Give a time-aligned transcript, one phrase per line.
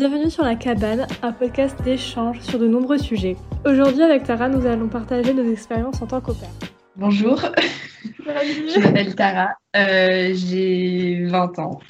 [0.00, 3.36] Bienvenue sur La Cabane, un podcast d'échange sur de nombreux sujets.
[3.66, 6.34] Aujourd'hui, avec Tara, nous allons partager nos expériences en tant qu'au
[6.96, 7.38] Bonjour,
[8.26, 11.80] je m'appelle Tara, euh, j'ai 20 ans.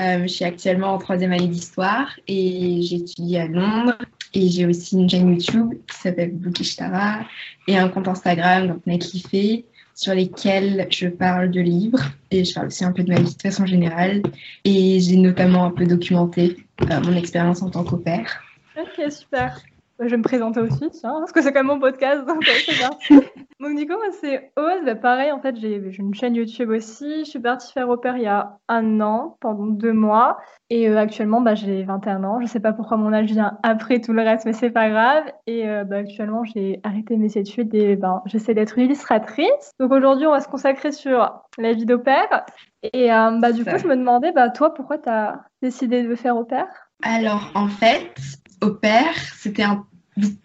[0.00, 3.98] Euh, je suis actuellement en troisième année d'histoire et j'étudie à Londres.
[4.32, 7.18] Et j'ai aussi une chaîne YouTube qui s'appelle Bookish Tara
[7.66, 12.00] et un compte Instagram, donc Netliffé, sur lesquels je parle de livres
[12.30, 14.22] et je parle aussi un peu de ma vie de façon générale.
[14.64, 18.42] Et j'ai notamment un peu documenté mon expérience en tant qu'opère.
[18.76, 19.60] Ok, super.
[20.00, 22.90] Je vais me présenter aussi, tiens, parce que c'est quand même mon podcast, donc bien.
[23.60, 27.24] donc du coup, moi c'est Oz, bah, pareil, en fait j'ai une chaîne YouTube aussi,
[27.24, 30.38] je suis partie faire opère il y a un an, pendant deux mois,
[30.70, 34.00] et euh, actuellement bah, j'ai 21 ans, je sais pas pourquoi mon âge vient après
[34.00, 37.74] tout le reste, mais c'est pas grave, et euh, bah, actuellement j'ai arrêté mes études
[37.74, 39.72] et ben, j'essaie d'être illustratrice.
[39.80, 42.44] Donc aujourd'hui on va se consacrer sur la vie d'opère,
[42.82, 46.14] et euh, bah, du coup je me demandais, bah, toi pourquoi tu as décidé de
[46.14, 46.68] faire opère
[47.02, 48.12] alors, en fait,
[48.62, 49.86] au père, c'était un.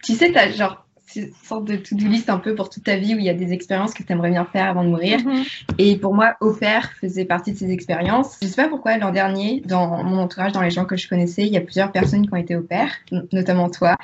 [0.02, 0.84] Tu sais, t'as genre
[1.16, 3.34] une sorte de to-do list un peu pour toute ta vie où il y a
[3.34, 5.20] des expériences que tu aimerais bien faire avant de mourir.
[5.24, 5.44] Mhm.
[5.78, 8.36] Et pour moi, au père faisait partie de ces expériences.
[8.42, 11.46] Je sais pas pourquoi l'an dernier, dans mon entourage, dans les gens que je connaissais,
[11.46, 12.92] il y a plusieurs personnes qui ont été au père,
[13.32, 13.96] notamment toi.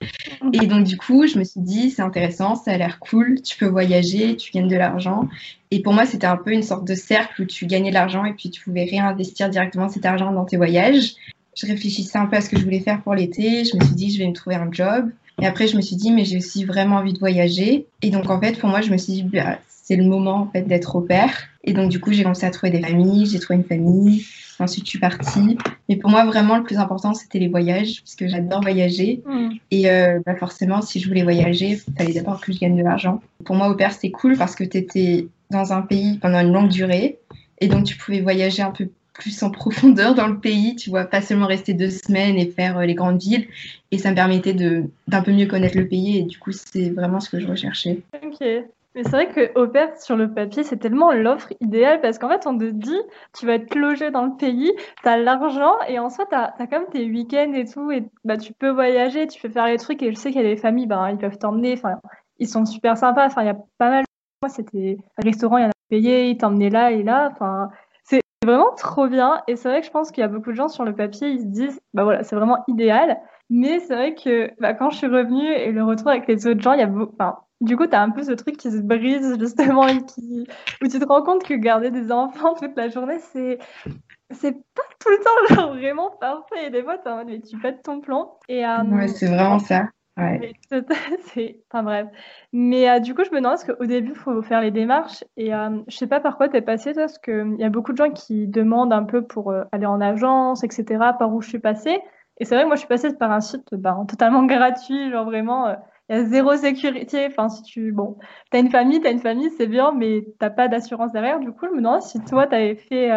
[0.43, 0.51] Mhm.
[0.55, 3.57] Et donc, du coup, je me suis dit, c'est intéressant, ça a l'air cool, tu
[3.57, 5.29] peux voyager, tu gagnes de l'argent.
[5.71, 8.25] Et pour moi, c'était un peu une sorte de cercle où tu gagnais de l'argent
[8.25, 11.15] et puis tu pouvais réinvestir directement cet argent dans tes voyages
[11.57, 13.65] je réfléchissais un peu à ce que je voulais faire pour l'été.
[13.65, 15.11] Je me suis dit, je vais me trouver un job.
[15.41, 17.87] Et après, je me suis dit, mais j'ai aussi vraiment envie de voyager.
[18.03, 20.47] Et donc, en fait, pour moi, je me suis dit, bah, c'est le moment en
[20.47, 21.35] fait d'être au père.
[21.65, 23.27] Et donc, du coup, j'ai commencé à trouver des familles.
[23.27, 24.25] J'ai trouvé une famille.
[24.59, 25.57] Ensuite, je suis partie.
[25.89, 29.23] Mais pour moi, vraiment, le plus important, c'était les voyages, puisque j'adore voyager.
[29.27, 29.49] Mm.
[29.71, 32.83] Et euh, bah, forcément, si je voulais voyager, il fallait d'abord que je gagne de
[32.83, 33.21] l'argent.
[33.45, 36.53] Pour moi, au père, c'était cool parce que tu étais dans un pays pendant une
[36.53, 37.19] longue durée.
[37.61, 38.89] Et donc, tu pouvais voyager un peu
[39.21, 42.79] plus en profondeur dans le pays, tu vois, pas seulement rester deux semaines et faire
[42.79, 43.47] euh, les grandes villes.
[43.93, 47.21] Et ça me permettait d'un peu mieux connaître le pays et du coup, c'est vraiment
[47.21, 48.01] ce que je recherchais.
[48.25, 48.41] Ok.
[48.95, 49.71] Mais c'est vrai que au
[50.01, 53.01] sur le papier, c'est tellement l'offre idéale parce qu'en fait, on te dit,
[53.39, 54.73] tu vas être logé dans le pays,
[55.03, 57.93] tu as l'argent et en soi, tu as, quand même tes week-ends et tout.
[57.93, 60.03] Et bah, tu peux voyager, tu peux faire les trucs.
[60.03, 61.75] Et je sais qu'il y a des familles, ben, ils peuvent t'emmener.
[61.75, 62.01] Enfin,
[62.39, 63.27] ils sont super sympas.
[63.27, 64.05] Enfin, il y a pas mal.
[64.43, 67.31] Moi, c'était restaurant, il y en a payé, ils t'emmenaient là et là.
[67.33, 67.71] Enfin,
[68.43, 69.43] c'est vraiment trop bien.
[69.49, 71.29] Et c'est vrai que je pense qu'il y a beaucoup de gens sur le papier,
[71.29, 73.21] ils se disent, bah voilà, c'est vraiment idéal.
[73.51, 76.61] Mais c'est vrai que bah, quand je suis revenue et le retour avec les autres
[76.61, 78.81] gens, il y a enfin, du coup, tu as un peu ce truc qui se
[78.81, 80.47] brise justement et qui...
[80.83, 83.59] où tu te rends compte que garder des enfants toute la journée, c'est
[84.31, 86.69] c'est pas tout le temps vraiment parfait.
[86.69, 88.39] Et des fois, t'es en mode, mais tu pètes ton plan.
[88.49, 89.89] Et, euh, ouais, c'est vraiment ça.
[90.21, 90.53] Ouais.
[91.71, 92.09] Enfin bref.
[92.53, 95.25] Mais euh, du coup, je me demande, parce qu'au début, il faut faire les démarches.
[95.37, 97.71] Et euh, je sais pas par quoi tu es passé, toi, parce qu'il y a
[97.71, 100.85] beaucoup de gens qui demandent un peu pour euh, aller en agence, etc.,
[101.19, 102.01] par où je suis passée.
[102.39, 105.25] Et c'est vrai que moi, je suis passée par un site ben, totalement gratuit, genre
[105.25, 105.77] vraiment,
[106.11, 107.27] il y a zéro sécurité.
[107.31, 107.93] Enfin, si tu.
[107.93, 108.19] Bon,
[108.53, 111.41] as une famille, tu as une famille, c'est bien, mais tu pas d'assurance derrière.
[111.41, 113.11] Du coup, je me demande si toi, tu avais fait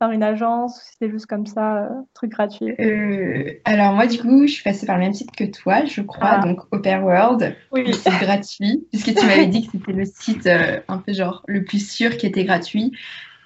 [0.00, 4.06] par une agence ou si c'était juste comme ça, euh, truc gratuit euh, Alors moi
[4.06, 6.46] du coup, je suis passée par le même site que toi, je crois, ah.
[6.46, 7.54] donc Opera World.
[7.70, 7.92] Oui.
[7.92, 11.64] C'est gratuit, puisque tu m'avais dit que c'était le site euh, un peu genre le
[11.64, 12.92] plus sûr qui était gratuit.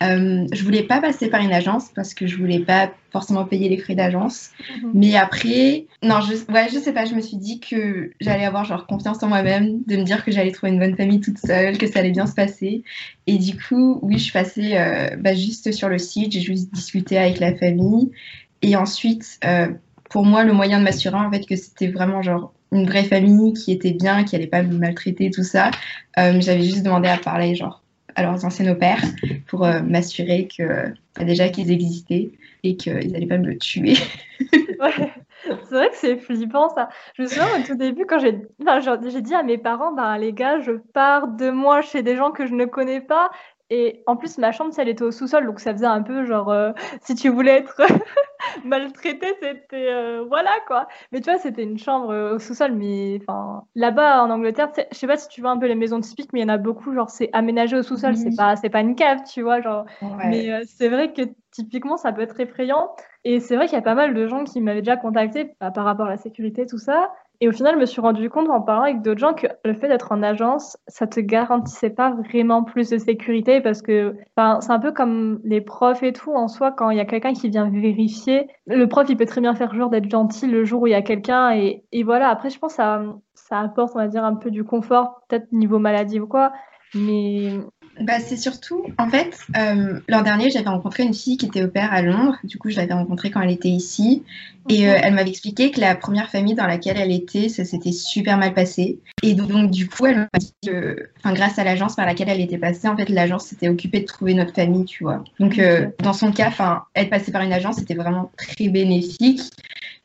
[0.03, 3.69] Euh, je voulais pas passer par une agence parce que je voulais pas forcément payer
[3.69, 4.51] les frais d'agence.
[4.83, 4.91] Mhm.
[4.95, 8.65] Mais après, non, je, ouais, je sais pas, je me suis dit que j'allais avoir
[8.65, 11.79] genre confiance en moi-même, de me dire que j'allais trouver une bonne famille toute seule,
[11.79, 12.83] que ça allait bien se passer.
[13.27, 16.75] Et du coup, oui, je suis passée euh, bah, juste sur le site, j'ai juste
[16.75, 18.11] discuté avec la famille.
[18.63, 19.69] Et ensuite, euh,
[20.11, 23.53] pour moi, le moyen de m'assurer en fait que c'était vraiment genre une vraie famille
[23.53, 25.71] qui était bien, qui allait pas me maltraiter, tout ça,
[26.17, 27.84] j'avais juste demandé à parler genre
[28.17, 29.03] à leurs anciens opères
[29.47, 30.93] pour euh, m'assurer que
[31.23, 32.31] déjà qu'ils existaient
[32.63, 33.95] et qu'ils n'allaient pas me tuer.
[35.69, 36.89] C'est vrai que c'est flippant ça.
[37.15, 40.61] Je me souviens au tout début quand j'ai dit à mes parents, bah, les gars,
[40.61, 43.31] je pars de moi chez des gens que je ne connais pas
[43.77, 46.49] et en plus, ma chambre, elle était au sous-sol, donc ça faisait un peu genre,
[46.53, 46.71] euh,
[47.03, 47.83] si tu voulais être
[48.65, 50.87] maltraité, c'était euh, voilà quoi.
[51.11, 54.97] Mais tu vois, c'était une chambre euh, au sous-sol, mais enfin, là-bas en Angleterre, je
[54.97, 56.57] sais pas si tu vois un peu les maisons typiques, mais il y en a
[56.57, 59.87] beaucoup, genre c'est aménagé au sous-sol, c'est pas, c'est pas une cave, tu vois, genre.
[60.25, 62.95] Mais c'est vrai que typiquement, ça peut être effrayant.
[63.25, 65.73] Et c'est vrai qu'il y a pas mal de gens qui m'avaient déjà contacté bah,
[65.73, 67.11] par rapport à la sécurité, tout ça.
[67.41, 69.75] Et au final, je me suis rendu compte en parlant avec d'autres gens que le
[69.75, 74.71] fait d'être en agence, ça te garantissait pas vraiment plus de sécurité parce que c'est
[74.71, 77.49] un peu comme les profs et tout en soi, quand il y a quelqu'un qui
[77.49, 80.87] vient vérifier, le prof il peut très bien faire genre d'être gentil le jour où
[80.87, 82.29] il y a quelqu'un et, voilà.
[82.29, 83.03] Après, je pense que ça,
[83.35, 86.53] ça apporte, on va dire, un peu du confort, peut-être niveau maladie ou quoi.
[86.95, 87.59] Mais
[88.01, 91.69] bah, C'est surtout, en fait, euh, l'an dernier, j'avais rencontré une fille qui était au
[91.69, 92.37] père à Londres.
[92.45, 94.23] Du coup, je l'avais rencontrée quand elle était ici.
[94.69, 97.93] Et euh, elle m'avait expliqué que la première famille dans laquelle elle était, ça s'était
[97.93, 98.99] super mal passé.
[99.23, 102.59] Et donc, du coup, elle m'a dit que, grâce à l'agence par laquelle elle était
[102.59, 105.23] passée, en fait, l'agence s'était occupée de trouver notre famille, tu vois.
[105.39, 109.43] Donc, euh, dans son cas, enfin, être passée par une agence, c'était vraiment très bénéfique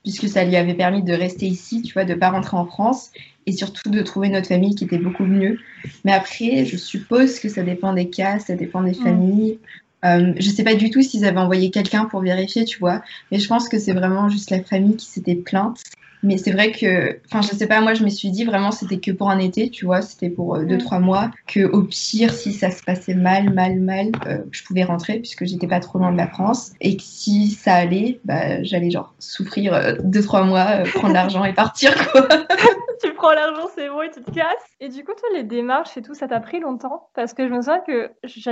[0.03, 3.11] puisque ça lui avait permis de rester ici, tu vois, de pas rentrer en France
[3.45, 5.57] et surtout de trouver notre famille qui était beaucoup mieux.
[6.05, 9.03] Mais après, je suppose que ça dépend des cas, ça dépend des mm.
[9.03, 9.59] familles.
[10.05, 13.01] Euh, je sais pas du tout s'ils avaient envoyé quelqu'un pour vérifier, tu vois,
[13.31, 15.81] mais je pense que c'est vraiment juste la famille qui s'était plainte
[16.21, 18.99] mais c'est vrai que, enfin, je sais pas, moi, je me suis dit vraiment, c'était
[18.99, 20.79] que pour un été, tu vois, c'était pour euh, deux, mm.
[20.79, 24.83] trois mois, que au pire, si ça se passait mal, mal, mal, euh, je pouvais
[24.83, 28.61] rentrer puisque j'étais pas trop loin de la France, et que si ça allait, bah,
[28.63, 32.27] j'allais genre souffrir euh, deux, trois mois, prendre l'argent et partir, quoi.
[33.01, 34.75] tu prends l'argent, c'est bon, et tu te casses.
[34.79, 37.09] Et du coup, toi, les démarches et tout, ça t'a pris longtemps?
[37.13, 38.11] Parce que je me souviens que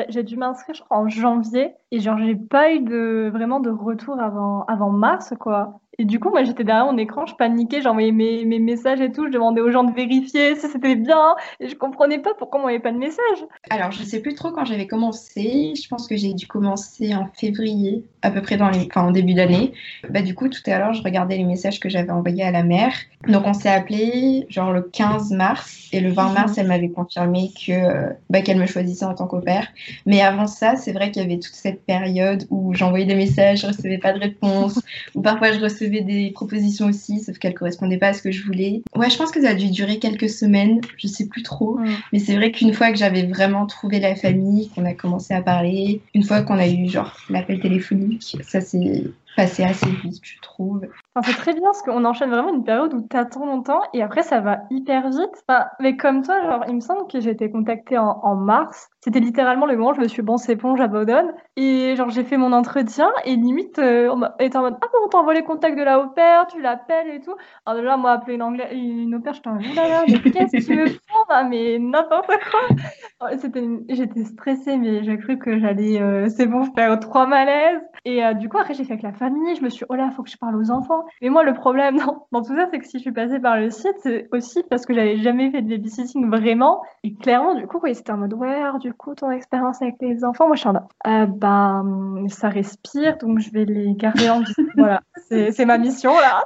[0.09, 5.33] j'ai dû m'inscrire, en janvier, et genre, j'ai pas eu vraiment de retour avant mars,
[5.39, 5.79] quoi.
[5.99, 9.11] Et du coup, moi, j'étais derrière mon écran, je paniquais, j'envoyais mes, mes messages et
[9.11, 12.59] tout, je demandais aux gens de vérifier si c'était bien, et je comprenais pas pourquoi
[12.59, 13.45] on m'envoyait pas de message.
[13.71, 17.25] Alors, je sais plus trop quand j'avais commencé, je pense que j'ai dû commencer en
[17.33, 19.73] février, à peu près dans les, en début d'année.
[20.07, 22.61] Bah, du coup, tout à l'heure, je regardais les messages que j'avais envoyés à la
[22.61, 22.93] mère.
[23.27, 27.49] Donc, on s'est appelé genre le 15 mars, et le 20 mars, elle m'avait confirmé
[27.65, 29.67] que, bah, qu'elle me choisissait en tant qu'opère.
[30.05, 33.61] Mais avant ça, c'est vrai qu'il y avait toute cette période où j'envoyais des messages,
[33.61, 34.79] je recevais pas de réponse,
[35.15, 38.43] ou parfois je recevais des propositions aussi, sauf qu'elles correspondaient pas à ce que je
[38.43, 38.81] voulais.
[38.95, 41.79] Ouais, je pense que ça a dû durer quelques semaines, je sais plus trop.
[42.13, 45.41] Mais c'est vrai qu'une fois que j'avais vraiment trouvé la famille, qu'on a commencé à
[45.41, 49.03] parler, une fois qu'on a eu genre l'appel téléphonique, ça s'est
[49.37, 50.81] passé assez vite, je trouve.
[51.15, 54.01] Enfin, c'est très bien parce qu'on enchaîne vraiment une période où tu attends longtemps et
[54.01, 55.43] après ça va hyper vite.
[55.47, 59.21] Enfin, mais comme toi, genre, il me semble que j'ai été contactée en, mars c'était
[59.21, 61.31] littéralement le moment où je me suis bon, c'est bon, j'abandonne.
[61.55, 64.99] Et genre, j'ai fait mon entretien et limite, euh, on était en mode, ah bon,
[65.05, 67.33] on t'envoie les contacts de la au pair, tu l'appelles et tout.
[67.65, 70.57] Alors déjà, moi, appeler une, anglais, une au pair, j'étais en mode, là mais qu'est-ce
[70.57, 70.85] que tu me
[71.29, 71.43] là?
[71.45, 73.29] Mais n'importe quoi.
[73.37, 77.79] C'était, j'étais stressée, mais j'ai cru que j'allais, euh, c'est bon, faire trois malaises.
[78.03, 79.95] Et euh, du coup, après, j'ai fait avec la famille, je me suis dit, oh
[79.95, 81.05] là, faut que je parle aux enfants.
[81.21, 83.59] Mais moi, le problème dans, dans tout ça, c'est que si je suis passée par
[83.59, 86.81] le site, c'est aussi parce que j'avais jamais fait de babysitting vraiment.
[87.03, 90.47] Et clairement, du coup, c'était en mode, ouais, du coup, ton expérience avec les enfants
[90.47, 94.53] Moi, je suis en euh, ben, ça respire, donc je vais les garder en vie.
[94.77, 96.43] voilà, c'est ma mission, là.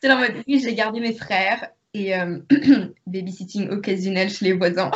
[0.00, 2.38] c'est la mode, oui, j'ai gardé mes frères et euh,
[3.06, 4.90] babysitting occasionnel chez les voisins.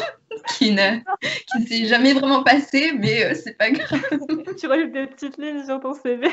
[0.56, 0.98] Qui ne
[1.46, 4.00] qui s'est jamais vraiment passé, mais euh, c'est pas grave.
[4.58, 6.28] tu rajoutes des petites lignes sur ton CV.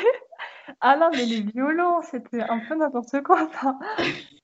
[0.82, 3.50] Ah non, mais les violons, c'était un peu n'importe quoi.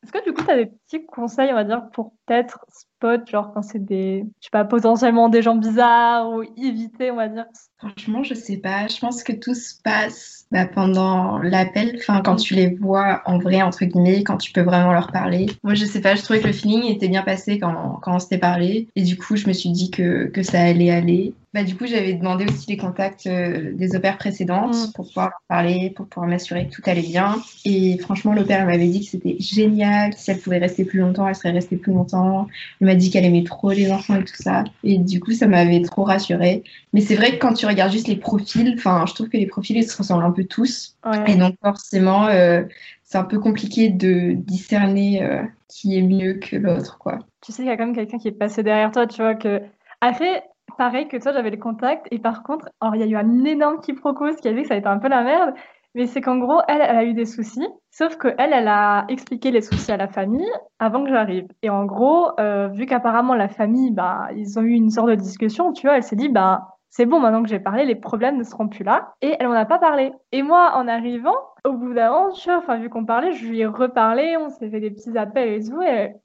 [0.03, 3.29] Est-ce que du coup, tu as des petits conseils, on va dire, pour peut-être spot,
[3.29, 7.27] genre quand c'est des, je sais pas, potentiellement des gens bizarres ou éviter, on va
[7.27, 7.45] dire?
[7.77, 8.87] Franchement, je sais pas.
[8.87, 13.37] Je pense que tout se passe bah, pendant l'appel, enfin quand tu les vois en
[13.37, 15.47] vrai, entre guillemets, quand tu peux vraiment leur parler.
[15.63, 18.19] Moi, je sais pas, je trouvais que le feeling était bien passé quand, quand on
[18.19, 18.87] s'était parlé.
[18.95, 21.33] Et du coup, je me suis dit que, que ça allait aller.
[21.53, 24.91] Bah, du coup, j'avais demandé aussi les contacts euh, des opères précédentes mm.
[24.93, 27.41] pour pouvoir leur parler, pour pouvoir m'assurer que tout allait bien.
[27.65, 31.35] Et franchement, l'opère m'avait dit que c'était génial, si elle pouvait rester plus longtemps, elle
[31.35, 32.47] serait restée plus longtemps.
[32.79, 34.63] Elle m'a dit qu'elle aimait trop les enfants et tout ça.
[34.85, 36.63] Et du coup, ça m'avait trop rassurée.
[36.93, 39.47] Mais c'est vrai que quand tu regardes juste les profils, enfin, je trouve que les
[39.47, 40.95] profils, ils se ressemblent un peu tous.
[41.27, 42.63] Et donc, forcément, euh,
[43.03, 47.19] c'est un peu compliqué de discerner euh, qui est mieux que l'autre, quoi.
[47.41, 49.35] Tu sais qu'il y a quand même quelqu'un qui est passé derrière toi, tu vois,
[49.35, 49.61] que...
[49.99, 50.43] Après,
[50.77, 52.07] pareil que toi, j'avais les contacts.
[52.11, 54.63] Et par contre, alors, il y a eu un énorme quiproquo, ce qui a fait
[54.63, 55.53] que ça a été un peu la merde.
[55.93, 57.67] Mais c'est qu'en gros, elle, elle a eu des soucis.
[57.89, 60.49] Sauf que elle, elle a expliqué les soucis à la famille
[60.79, 61.47] avant que j'arrive.
[61.63, 65.15] Et en gros, euh, vu qu'apparemment la famille, bah, ils ont eu une sorte de
[65.15, 68.37] discussion, tu vois, elle s'est dit, bah, c'est bon, maintenant que j'ai parlé, les problèmes
[68.37, 69.13] ne seront plus là.
[69.21, 70.13] Et elle n'en a pas parlé.
[70.31, 73.45] Et moi, en arrivant, au bout d'un moment, tu vois, enfin, vu qu'on parlait, je
[73.45, 75.79] lui ai reparlé, on s'est fait des petits appels et tout.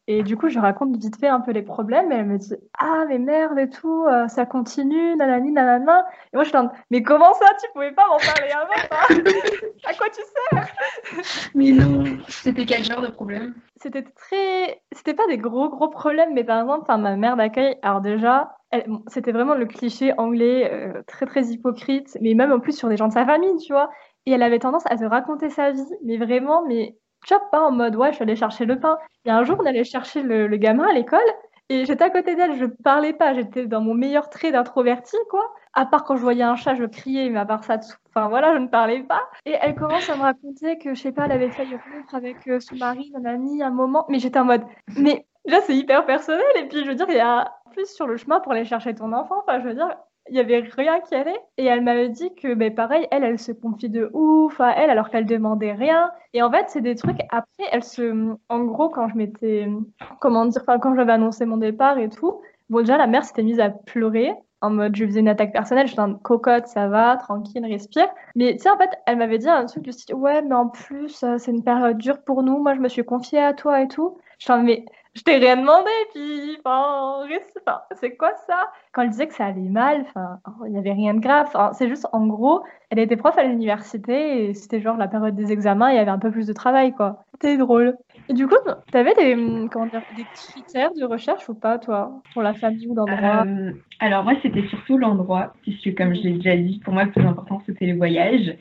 [0.06, 2.10] Et, du coup, je raconte vite fait un peu les problèmes.
[2.10, 6.06] Et elle me dit Ah, mais merde et tout, euh, ça continue, nanani, nanana.
[6.32, 9.20] Et moi, je suis en Mais comment ça, tu pouvais pas m'en parler avant
[9.84, 11.52] À quoi tu sers?
[11.54, 13.54] Mais non, c'était quel genre de problème?
[13.82, 14.80] C'était très.
[14.92, 18.56] C'était pas des gros, gros problèmes, mais par exemple, ma mère d'accueil, alors déjà,
[19.06, 22.96] c'était vraiment le cliché anglais euh, très très hypocrite, mais même en plus sur des
[22.96, 23.90] gens de sa famille, tu vois.
[24.26, 27.72] Et elle avait tendance à se raconter sa vie, mais vraiment, mais tu pas en
[27.72, 28.98] mode ouais, je suis allée chercher le pain.
[29.24, 31.20] Et un jour, on allait chercher le, gamin à l'école,
[31.68, 35.52] et j'étais à côté d'elle, je parlais pas, j'étais dans mon meilleur trait d'introverti, quoi.
[35.72, 37.78] À part quand je voyais un chat, je criais, mais à part ça,
[38.08, 39.28] enfin voilà, je ne parlais pas.
[39.44, 42.46] Et elle commence à me raconter que, je sais pas, elle avait failli rompre avec
[42.46, 44.62] euh, son mari, un ami, un moment, mais j'étais en mode,
[44.96, 46.44] mais déjà, c'est hyper personnel.
[46.56, 48.94] Et puis, je veux dire, il y a plus sur le chemin pour aller chercher
[48.94, 49.42] ton enfant.
[49.42, 49.96] Enfin, je veux dire,
[50.28, 51.38] il y avait rien qui allait.
[51.56, 54.90] Et elle m'avait dit que, ben, pareil, elle, elle se confie de ouf à elle
[54.90, 56.10] alors qu'elle demandait rien.
[56.32, 57.20] Et en fait, c'est des trucs.
[57.30, 58.34] Après, elle se.
[58.48, 59.68] En gros, quand je m'étais.
[60.20, 62.40] Comment dire Enfin, quand j'avais annoncé mon départ et tout,
[62.70, 65.86] bon, déjà, la mère s'était mise à pleurer en mode je faisais une attaque personnelle,
[65.86, 68.08] je suis en cocotte, ça va, tranquille, respire.
[68.34, 70.68] Mais tu sais, en fait, elle m'avait dit un truc du style ouais, mais en
[70.68, 73.82] plus, euh, c'est une période dure pour nous, moi je me suis confiée à toi
[73.82, 74.18] et tout.
[74.38, 74.84] Je suis en mais
[75.16, 77.24] je t'ai rien demandé, puis enfin,
[77.94, 78.70] c'est quoi ça?
[78.92, 81.48] Quand elle disait que ça allait mal, enfin, il n'y avait rien de grave.
[81.72, 85.52] c'est juste, en gros, elle était prof à l'université et c'était genre la période des
[85.52, 87.24] examens, il y avait un peu plus de travail, quoi.
[87.32, 87.96] C'était drôle.
[88.28, 88.56] Et du coup,
[88.92, 92.86] tu avais des, comment dire, des critères de recherche ou pas, toi, pour la famille
[92.88, 93.44] ou l'endroit?
[93.46, 97.12] Euh, Alors, moi, c'était surtout l'endroit, puisque, comme je l'ai déjà dit, pour moi, le
[97.12, 98.56] plus important, c'était le voyage.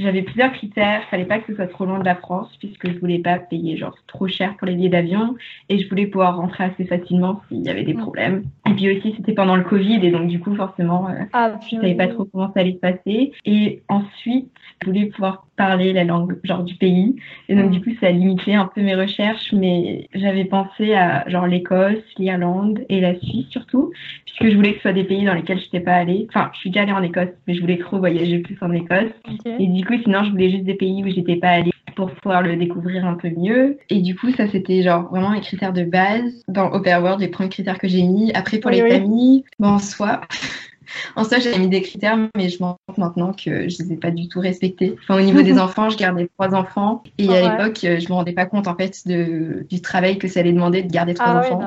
[0.00, 1.02] J'avais plusieurs critères.
[1.10, 3.76] Fallait pas que ce soit trop loin de la France, puisque je voulais pas payer
[3.76, 5.36] genre trop cher pour les billets d'avion,
[5.68, 8.44] et je voulais pouvoir rentrer assez facilement s'il y avait des problèmes.
[8.66, 11.76] Et puis aussi, c'était pendant le Covid, et donc du coup, forcément, euh, ah, je
[11.76, 13.32] savais pas trop comment ça allait se passer.
[13.44, 14.50] Et ensuite,
[14.82, 17.16] je voulais pouvoir parler la langue genre du pays.
[17.50, 17.70] Et donc, mm.
[17.70, 22.02] du coup, ça a limité un peu mes recherches, mais j'avais pensé à genre l'Écosse,
[22.16, 23.92] l'Irlande et la Suisse surtout,
[24.24, 26.26] puisque je voulais que ce soit des pays dans lesquels je n'étais pas allée.
[26.30, 29.12] Enfin, je suis déjà allée en Écosse, mais je voulais trop voyager plus en Écosse.
[29.58, 32.40] Et du coup, sinon, je voulais juste des pays où j'étais pas allée pour pouvoir
[32.40, 33.76] le découvrir un peu mieux.
[33.90, 37.28] Et du coup, ça, c'était genre vraiment les critères de base dans Opera World, les
[37.28, 38.32] premiers critères que j'ai mis.
[38.32, 40.22] Après, pour les familles, bon, soit
[41.16, 43.96] en soi, j'avais mis des critères, mais je m'en rends maintenant que je les ai
[43.96, 44.96] pas du tout respectés.
[45.02, 47.02] Enfin, au niveau des enfants, je gardais trois enfants.
[47.18, 50.40] Et à l'époque, je me rendais pas compte, en fait, de, du travail que ça
[50.40, 51.62] allait demander de garder trois ah enfants.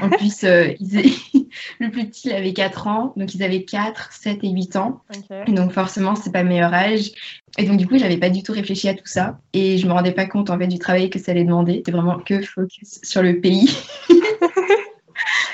[0.00, 0.68] En plus, euh,
[1.80, 3.12] le plus petit, il avait 4 ans.
[3.16, 5.02] Donc, ils avaient 4, 7 et 8 ans.
[5.46, 7.10] Et donc, forcément, c'est pas le meilleur âge.
[7.58, 9.38] Et donc, du coup, j'avais pas du tout réfléchi à tout ça.
[9.52, 11.76] Et je me rendais pas compte, en fait, du travail que ça allait demander.
[11.76, 13.76] C'était vraiment que focus sur le pays.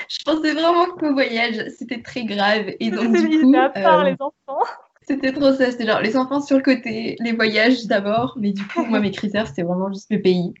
[0.09, 2.73] Je pensais vraiment qu'au voyage, c'était très grave.
[2.79, 4.63] Et donc, du coup, à part euh, les enfants.
[5.07, 8.65] C'était trop ça, c'était genre les enfants sur le côté, les voyages d'abord, mais du
[8.67, 10.53] coup, moi, mes critères, c'était vraiment juste le pays.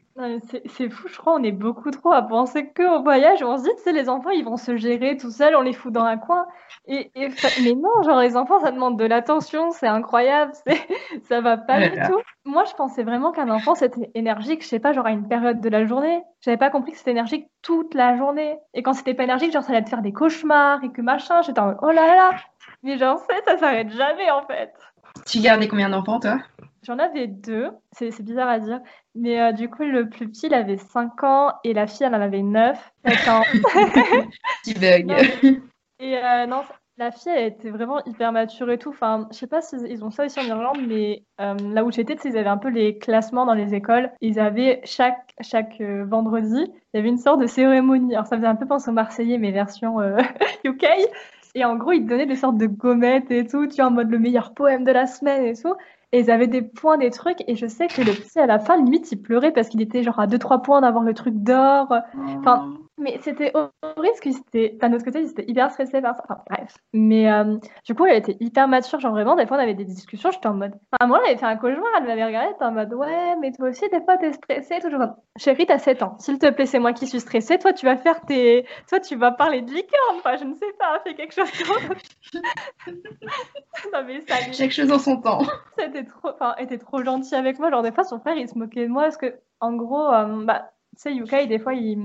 [0.69, 3.43] C'est fou, je crois, on est beaucoup trop à penser que au voyage.
[3.43, 5.73] On se dit, tu sais, les enfants, ils vont se gérer tout seuls, on les
[5.73, 6.47] fout dans un coin.
[6.87, 10.53] Et, mais non, genre, les enfants, ça demande de l'attention, c'est incroyable,
[11.29, 12.19] ça va pas du tout.
[12.45, 15.61] Moi, je pensais vraiment qu'un enfant, c'était énergique, je sais pas, genre à une période
[15.61, 16.23] de la journée.
[16.41, 18.57] J'avais pas compris que c'était énergique toute la journée.
[18.73, 21.41] Et quand c'était pas énergique, genre, ça allait te faire des cauchemars et que machin.
[21.43, 22.31] J'étais en mode, oh là là,
[22.81, 24.73] mais j'en sais, ça s'arrête jamais en fait.
[25.25, 26.37] Tu gardais combien d'enfants toi?
[26.83, 28.79] J'en avais deux, c'est bizarre à dire.
[29.15, 32.15] Mais euh, du coup, le plus petit, il avait 5 ans et la fille, elle
[32.15, 32.77] en avait 9.
[33.05, 35.11] Petit bug.
[35.99, 36.61] et euh, non,
[36.97, 38.89] la fille, elle était vraiment hyper mature et tout.
[38.89, 41.91] Enfin, je sais pas s'ils ils ont ça aussi en Irlande, mais euh, là où
[41.91, 44.11] j'étais, ils avaient un peu les classements dans les écoles.
[44.21, 48.13] Ils avaient chaque, chaque vendredi, il y avait une sorte de cérémonie.
[48.13, 49.99] Alors, ça faisait un peu penser aux Marseillais, mais version
[50.63, 50.85] UK.
[51.55, 53.91] Et en gros, ils te donnaient des sortes de gommettes et tout, tu vois, en
[53.91, 55.73] mode le meilleur poème de la semaine et tout.
[56.13, 57.43] Et ils avaient des points, des trucs.
[57.47, 60.03] Et je sais que le petit, à la fin, limite, il pleurait parce qu'il était
[60.03, 61.93] genre à 2-3 points d'avoir le truc d'or.
[62.99, 66.23] Mais c'était horrible parce que d'un autre côté, c'était hyper stressé par ça.
[66.23, 66.75] Enfin, bref.
[66.93, 68.99] Mais euh, du coup, elle était hyper mature.
[68.99, 70.31] Genre vraiment, des fois, on avait des discussions.
[70.31, 70.73] J'étais en mode.
[70.91, 71.87] Enfin, moi, elle avait fait un cauchemar.
[71.97, 72.55] Elle m'avait regardé.
[72.59, 74.79] En mode, ouais, mais toi aussi, des fois, t'es stressée.
[74.79, 74.99] Toujours.
[75.37, 76.17] Chérie, t'as 7 ans.
[76.17, 77.59] S'il te plaît, c'est moi qui suis stressée.
[77.59, 78.65] Toi, tu vas faire tes.
[78.89, 80.17] Toi, tu vas parler de licorne.
[80.17, 80.99] Enfin, je ne sais pas.
[81.03, 81.47] Fais quelque chose.
[83.93, 84.51] non, mais ça.
[84.51, 85.43] Chaque chose en son temps.
[85.77, 86.29] C'était trop.
[86.29, 87.69] Enfin, était trop gentille avec moi.
[87.69, 90.43] Genre, des fois, son frère, il se moquait de moi parce que, en gros, euh,
[90.45, 91.97] bah tu sais, UK, des fois, ils,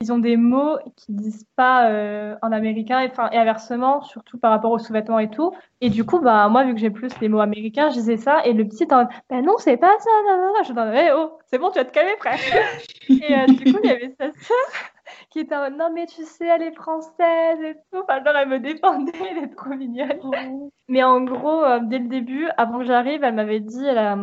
[0.00, 4.50] ils, ont des mots qu'ils disent pas euh, en américain, et, et inversement, surtout par
[4.50, 5.52] rapport aux sous-vêtements et tout.
[5.80, 8.44] Et du coup, bah, moi, vu que j'ai plus les mots américains, je disais ça,
[8.44, 10.62] et le petit, en ben non, c'est pas ça, non, non, non.
[10.64, 12.38] Je disais, hey, oh, c'est bon, tu vas te calmer, frère.
[13.08, 14.91] et euh, du coup, il y avait sa sœur
[15.30, 18.00] qui était en mode non mais tu sais elle est française et tout.
[18.02, 20.18] Enfin genre elle me défendait elle est trop mignonne.
[20.24, 20.70] Oh.
[20.88, 24.16] mais en gros euh, dès le début avant que j'arrive elle m'avait dit la,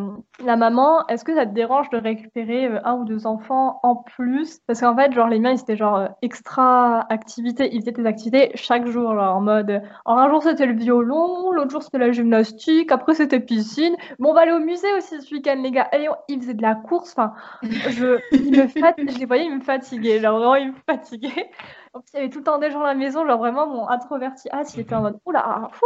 [0.43, 3.95] la maman est-ce que ça te dérange de récupérer euh, un ou deux enfants en
[3.95, 4.59] plus?
[4.67, 8.05] Parce qu'en fait genre les miens ils étaient genre euh, extra activités ils faisaient des
[8.05, 11.97] activités chaque jour genre en mode alors un jour c'était le violon l'autre jour c'était
[11.97, 13.95] la gymnastique après c'était piscine.
[14.19, 15.89] Bon on va aller au musée aussi ce week-end les gars.
[15.93, 17.33] Et ils faisaient de la course enfin
[17.63, 18.93] je me fat...
[18.97, 20.19] je les voyais ils me fatiguaient.
[20.19, 21.49] Genre vraiment ils me fatiguée.
[21.93, 23.67] En plus, il y avait tout le temps des gens à la maison, genre vraiment
[23.67, 25.85] mon introverti ah, il était en mode oula, fou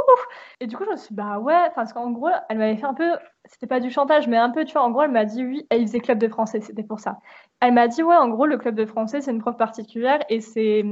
[0.60, 2.86] Et du coup, je me suis dit, bah ouais, parce qu'en gros, elle m'avait fait
[2.86, 5.26] un peu, c'était pas du chantage, mais un peu, tu vois, en gros, elle m'a
[5.26, 7.20] dit oui, il faisait club de français, c'était pour ça.
[7.60, 10.42] Elle m'a dit, ouais, en gros, le club de français, c'est une prof particulière et
[10.42, 10.84] c'est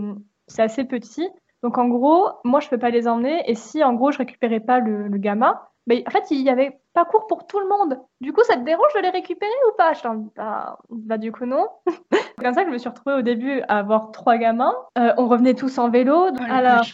[0.47, 1.29] c'est assez petit.
[1.63, 4.59] Donc en gros, moi, je peux pas les emmener, et si en gros, je récupérais
[4.59, 7.67] pas le, le gamin, Mais en fait, il y avait pas cours pour tout le
[7.67, 7.99] monde.
[8.19, 9.93] Du coup, ça te dérange de les récupérer ou pas?
[9.93, 11.67] Je dis, bah, bah, du coup, non.
[12.11, 14.73] C'est comme ça que je me suis retrouvée au début à avoir trois gamins.
[14.97, 16.29] Euh, on revenait tous en vélo.
[16.31, 16.85] Oh, Alors,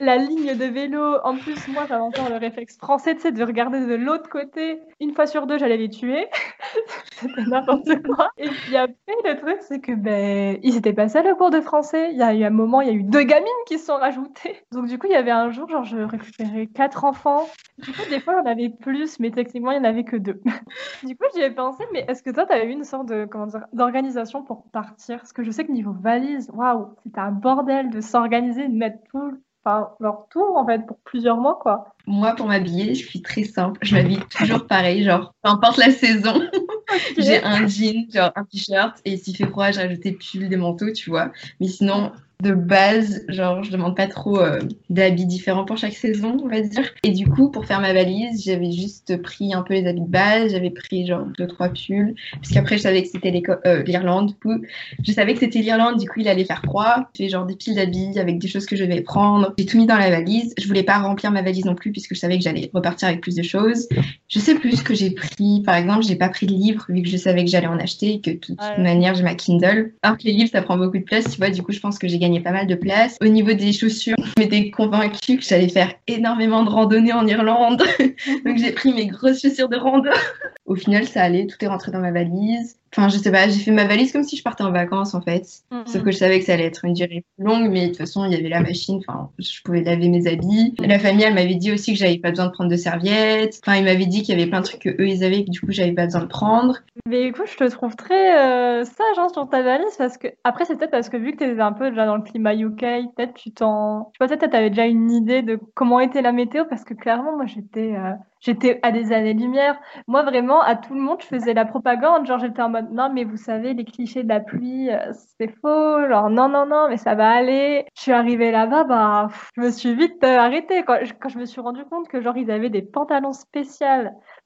[0.00, 3.44] la ligne de vélo, en plus, moi, j'avais encore le réflexe français, tu sais, de
[3.44, 4.80] regarder de l'autre côté.
[5.00, 6.26] Une fois sur deux, j'allais les tuer.
[7.12, 8.30] C'était n'importe quoi.
[8.38, 11.60] Et puis après, le truc, c'est que, ben, ils étaient pas seuls au cours de
[11.60, 12.10] français.
[12.12, 13.96] Il y a eu un moment, il y a eu deux gamines qui se sont
[13.96, 14.56] rajoutées.
[14.72, 17.46] Donc, du coup, il y avait un jour, genre, je récupérais quatre enfants.
[17.78, 20.40] Du coup, des fois, j'en avais plus, mais techniquement, il n'y en avait que deux.
[21.04, 23.26] du coup, j'y ai pensé, mais est-ce que toi, tu as eu une sorte de,
[23.30, 25.18] comment dire, d'organisation pour partir?
[25.18, 28.98] Parce que je sais que niveau valise, waouh, c'était un bordel de s'organiser, de mettre
[29.10, 31.94] tout, enfin, leur tour, en fait, pour plusieurs mois, quoi.
[32.06, 33.78] Moi, pour m'habiller, je suis très simple.
[33.82, 36.40] Je m'habille toujours pareil, genre, peu importe la saison.
[37.18, 40.90] J'ai un jean, genre un t-shirt, et s'il fait froid, j'ai rajouté pull, des manteaux,
[40.90, 41.30] tu vois.
[41.60, 46.36] Mais sinon, de base, genre je demande pas trop euh, d'habits différents pour chaque saison,
[46.42, 46.94] on va dire.
[47.02, 50.06] Et du coup, pour faire ma valise, j'avais juste pris un peu les habits de
[50.06, 54.28] base, j'avais pris genre deux trois pulls, parce qu'après je savais que c'était euh, l'Irlande,
[54.28, 54.62] du coup
[55.02, 57.08] je savais que c'était l'Irlande, du coup il allait faire froid.
[57.16, 59.54] J'ai genre des piles d'habits avec des choses que je vais prendre.
[59.58, 60.54] J'ai tout mis dans la valise.
[60.58, 63.20] Je voulais pas remplir ma valise non plus puisque je savais que j'allais repartir avec
[63.20, 63.88] plus de choses.
[64.28, 65.62] Je sais plus ce que j'ai pris.
[65.64, 68.14] Par exemple, j'ai pas pris de livres vu que je savais que j'allais en acheter
[68.14, 69.92] et que de toute manière j'ai ma Kindle.
[70.02, 71.50] Alors que les livres ça prend beaucoup de place, tu vois.
[71.50, 73.16] Du coup je pense que j'ai gagné pas mal de place.
[73.20, 77.82] Au niveau des chaussures, je m'étais convaincue que j'allais faire énormément de randonnées en Irlande.
[78.44, 80.10] Donc j'ai pris mes grosses chaussures de rando.
[80.66, 82.77] Au final, ça allait, tout est rentré dans ma valise.
[82.96, 85.20] Enfin, je sais pas, j'ai fait ma valise comme si je partais en vacances en
[85.20, 85.44] fait.
[85.86, 87.98] Sauf que je savais que ça allait être une durée plus longue, mais de toute
[87.98, 90.74] façon, il y avait la machine, enfin, je pouvais laver mes habits.
[90.80, 93.60] La famille, elle m'avait dit aussi que j'avais pas besoin de prendre de serviettes.
[93.64, 95.50] Enfin, il m'avait dit qu'il y avait plein de trucs que eux ils avaient que
[95.50, 96.78] du coup, j'avais pas besoin de prendre.
[97.06, 100.64] Mais écoute, je te trouve très euh, sage hein, sur ta valise parce que, après,
[100.64, 102.80] c'est peut-être parce que vu que tu étais un peu déjà dans le climat UK,
[103.16, 104.10] peut-être tu t'en.
[104.12, 106.94] Je sais pas, peut-être t'avais déjà une idée de comment était la météo parce que
[106.94, 107.94] clairement, moi j'étais.
[107.94, 109.78] Euh, J'étais à des années-lumière.
[110.06, 112.26] Moi, vraiment, à tout le monde, je faisais la propagande.
[112.26, 115.52] Genre, j'étais en mode, non, mais vous savez, les clichés de la pluie, euh, c'est
[115.60, 116.08] faux.
[116.08, 117.84] Genre, non, non, non, mais ça va aller.
[117.96, 120.84] Je suis arrivée là-bas, bah, je me suis vite euh, arrêtée.
[120.84, 123.86] Quand je, quand je me suis rendu compte que, genre, ils avaient des pantalons spéciaux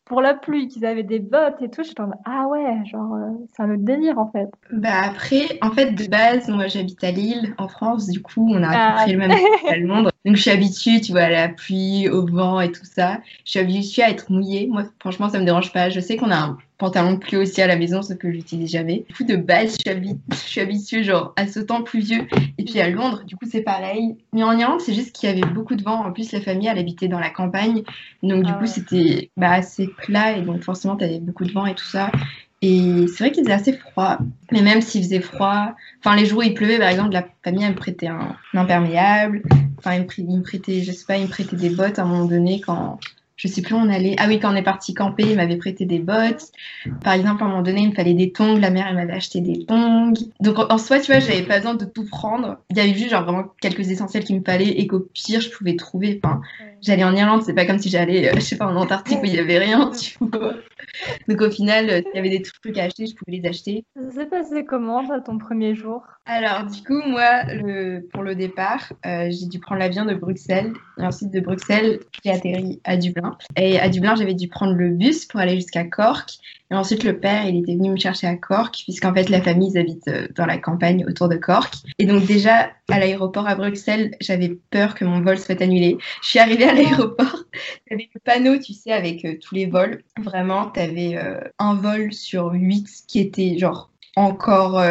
[0.04, 3.14] pour la pluie, qu'ils avaient des bottes et tout, j'étais en mode, ah ouais, genre,
[3.14, 4.48] euh, c'est un autre délire, en fait.
[4.72, 8.08] Bah, après, en fait, de base, moi, j'habite à Lille, en France.
[8.08, 9.30] Du coup, on a à peu près le même
[9.68, 10.11] à Londres.
[10.24, 13.20] Donc, je suis habituée, tu vois, à la pluie, au vent et tout ça.
[13.44, 14.68] Je suis habituée à être mouillée.
[14.68, 15.90] Moi, franchement, ça me dérange pas.
[15.90, 18.70] Je sais qu'on a un pantalon de pluie aussi à la maison, ce que j'utilise
[18.70, 19.04] jamais.
[19.08, 22.26] Du coup, de base, je suis, je suis habituée, genre, à ce temps pluvieux.
[22.58, 24.16] Et puis, à Londres, du coup, c'est pareil.
[24.32, 26.04] Mais en Irlande, c'est juste qu'il y avait beaucoup de vent.
[26.04, 27.82] En plus, la famille, elle habitait dans la campagne.
[28.22, 30.36] Donc, du ah coup, c'était bah, assez plat.
[30.36, 32.12] Et donc, forcément, tu avais beaucoup de vent et tout ça.
[32.62, 34.18] Et c'est vrai qu'il faisait assez froid.
[34.52, 37.64] Mais même s'il faisait froid, enfin les jours où il pleuvait, par exemple, la famille
[37.64, 39.42] elle me prêtait un, imperméable.
[39.78, 42.26] Enfin, il me, prêtait, je sais pas, il me prêtait des bottes à un moment
[42.26, 43.00] donné quand,
[43.42, 44.14] je sais plus où on allait.
[44.18, 46.52] Ah oui, quand on est parti camper, il m'avait prêté des bottes.
[47.02, 48.56] Par exemple, à un moment donné, il me fallait des tongs.
[48.56, 50.12] La mère, elle m'avait acheté des tongs.
[50.38, 52.58] Donc en soi, tu vois, j'avais pas besoin de tout prendre.
[52.70, 55.50] Il y avait juste genre vraiment quelques essentiels qu'il me fallait et qu'au pire, je
[55.50, 56.20] pouvais trouver.
[56.22, 56.40] Enfin,
[56.82, 59.26] j'allais en Irlande, c'est pas comme si j'allais, euh, je sais pas, en Antarctique où
[59.26, 60.54] il y avait rien, tu vois.
[61.28, 63.84] Donc au final, euh, il y avait des trucs à acheter, je pouvais les acheter.
[63.96, 66.02] Ça s'est passé comment, ton premier jour?
[66.26, 70.72] Alors, du coup, moi, le, pour le départ, euh, j'ai dû prendre l'avion de Bruxelles.
[70.98, 73.36] Et ensuite, de Bruxelles, j'ai atterri à Dublin.
[73.56, 76.38] Et à Dublin, j'avais dû prendre le bus pour aller jusqu'à Cork.
[76.72, 79.70] Et ensuite, le père, il était venu me chercher à Cork, puisqu'en fait, la famille,
[79.74, 81.74] ils habitent euh, dans la campagne autour de Cork.
[81.98, 85.98] Et donc, déjà, à l'aéroport à Bruxelles, j'avais peur que mon vol soit annulé.
[86.22, 87.44] Je suis arrivée à l'aéroport,
[87.90, 90.02] avait le panneau, tu sais, avec euh, tous les vols.
[90.18, 94.82] Vraiment, tu avais euh, un vol sur huit qui était genre encore,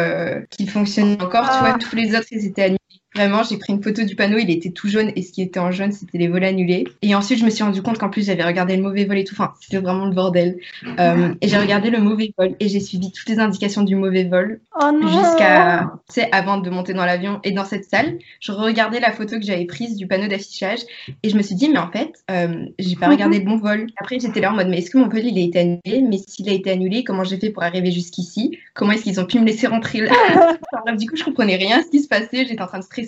[0.50, 1.48] qui fonctionnait encore.
[1.50, 1.78] Tu vois, ah.
[1.78, 2.78] tous les autres, ils étaient annulés.
[3.14, 5.60] Vraiment, j'ai pris une photo du panneau, il était tout jaune et ce qui était
[5.60, 6.86] en jaune, c'était les vols annulés.
[7.02, 9.24] Et ensuite, je me suis rendu compte qu'en plus, j'avais regardé le mauvais vol et
[9.24, 9.34] tout.
[9.34, 10.56] Enfin, c'était vraiment le bordel.
[10.98, 14.24] Euh, et j'ai regardé le mauvais vol et j'ai suivi toutes les indications du mauvais
[14.24, 17.40] vol oh jusqu'à, tu sais, avant de monter dans l'avion.
[17.44, 20.80] Et dans cette salle, je regardais la photo que j'avais prise du panneau d'affichage
[21.22, 23.88] et je me suis dit, mais en fait, euh, j'ai pas regardé le bon vol.
[23.98, 26.02] Après, j'étais là en mode, mais est-ce que mon vol, il a été annulé?
[26.08, 28.58] Mais s'il a été annulé, comment j'ai fait pour arriver jusqu'ici?
[28.72, 30.12] Comment est-ce qu'ils ont pu me laisser rentrer là?
[30.98, 32.44] Du coup, je comprenais rien à ce qui se passait.
[32.46, 33.01] J'étais en train de stresser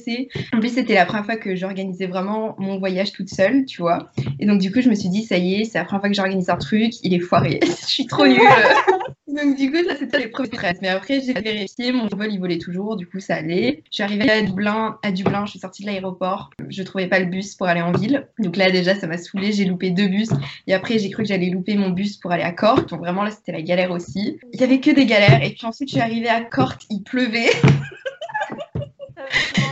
[0.52, 4.10] en plus, c'était la première fois que j'organisais vraiment mon voyage toute seule, tu vois.
[4.38, 6.10] Et donc, du coup, je me suis dit, ça y est, c'est la première fois
[6.10, 7.60] que j'organise un truc, il est foiré.
[7.62, 8.38] je suis trop nulle.
[9.28, 10.78] donc, du coup, ça, c'était les premiers stress.
[10.82, 13.82] Mais après, j'ai vérifié, mon vol, il volait toujours, du coup, ça allait.
[13.90, 16.50] Je suis arrivée à Dublin, à Dublin, je suis sortie de l'aéroport.
[16.68, 18.28] Je trouvais pas le bus pour aller en ville.
[18.38, 19.52] Donc là, déjà, ça m'a saoulée.
[19.52, 20.28] J'ai loupé deux bus.
[20.66, 22.88] Et après, j'ai cru que j'allais louper mon bus pour aller à Cork.
[22.88, 24.38] Donc vraiment, là, c'était la galère aussi.
[24.52, 25.42] Il y avait que des galères.
[25.42, 27.50] Et puis ensuite, je suis arrivée à Cork, il pleuvait.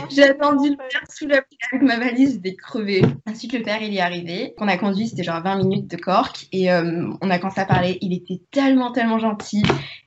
[0.09, 3.01] J'ai attendu le père sous la pluie avec ma valise, j'étais crevée.
[3.27, 4.53] Ensuite, le père, il est arrivé.
[4.57, 6.47] On a conduit, c'était genre 20 minutes de Cork.
[6.51, 7.97] Et euh, on a commencé à parler.
[8.01, 9.63] Il était tellement, tellement gentil.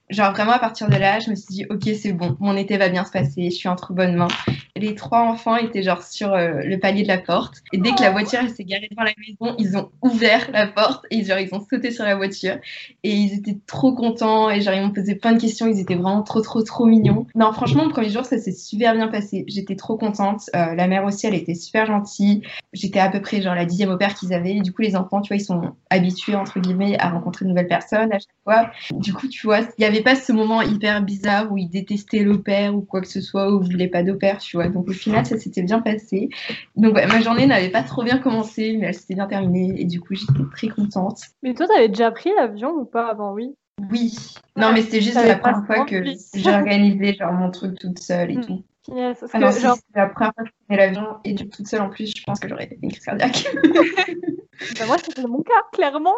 [0.08, 2.76] Genre vraiment à partir de là, je me suis dit ok c'est bon, mon été
[2.76, 4.28] va bien se passer, je suis entre bonnes mains.
[4.76, 8.02] Les trois enfants étaient genre sur euh, le palier de la porte et dès que
[8.02, 11.52] la voiture s'est garée devant la maison, ils ont ouvert la porte et genre ils
[11.54, 12.56] ont sauté sur la voiture
[13.02, 15.96] et ils étaient trop contents et genre ils m'ont posé plein de questions, ils étaient
[15.96, 17.26] vraiment trop trop trop mignons.
[17.34, 20.50] Non franchement le premier jour ça s'est super bien passé, j'étais trop contente.
[20.54, 22.42] Euh, la mère aussi elle était super gentille.
[22.72, 24.94] J'étais à peu près genre la dixième au père qu'ils avaient et du coup les
[24.94, 28.28] enfants tu vois ils sont habitués entre guillemets à rencontrer de nouvelles personnes à chaque
[28.44, 28.70] fois.
[28.92, 32.22] Du coup tu vois il y avait pas ce moment hyper bizarre où il détestait
[32.22, 34.68] l'opère ou quoi que ce soit, ou voulait pas d'opère, tu vois.
[34.68, 36.28] Donc au final, ça s'était bien passé.
[36.76, 40.00] Donc ma journée n'avait pas trop bien commencé, mais elle s'était bien terminée et du
[40.00, 41.20] coup, j'étais très contente.
[41.42, 43.54] Mais toi, t'avais déjà pris l'avion ou pas avant, oui
[43.90, 44.14] Oui.
[44.56, 46.02] Non, mais c'était juste la première fois que
[46.34, 48.46] j'ai organisé genre mon truc toute seule et hmm.
[48.46, 48.62] tout.
[48.94, 49.74] Yes, ah non, genre...
[49.74, 52.38] c'est la première fois que je prenais l'avion et toute seule en plus, je pense
[52.38, 53.46] que j'aurais une crise cardiaque.
[54.78, 56.14] bah moi, c'était mon cas, clairement.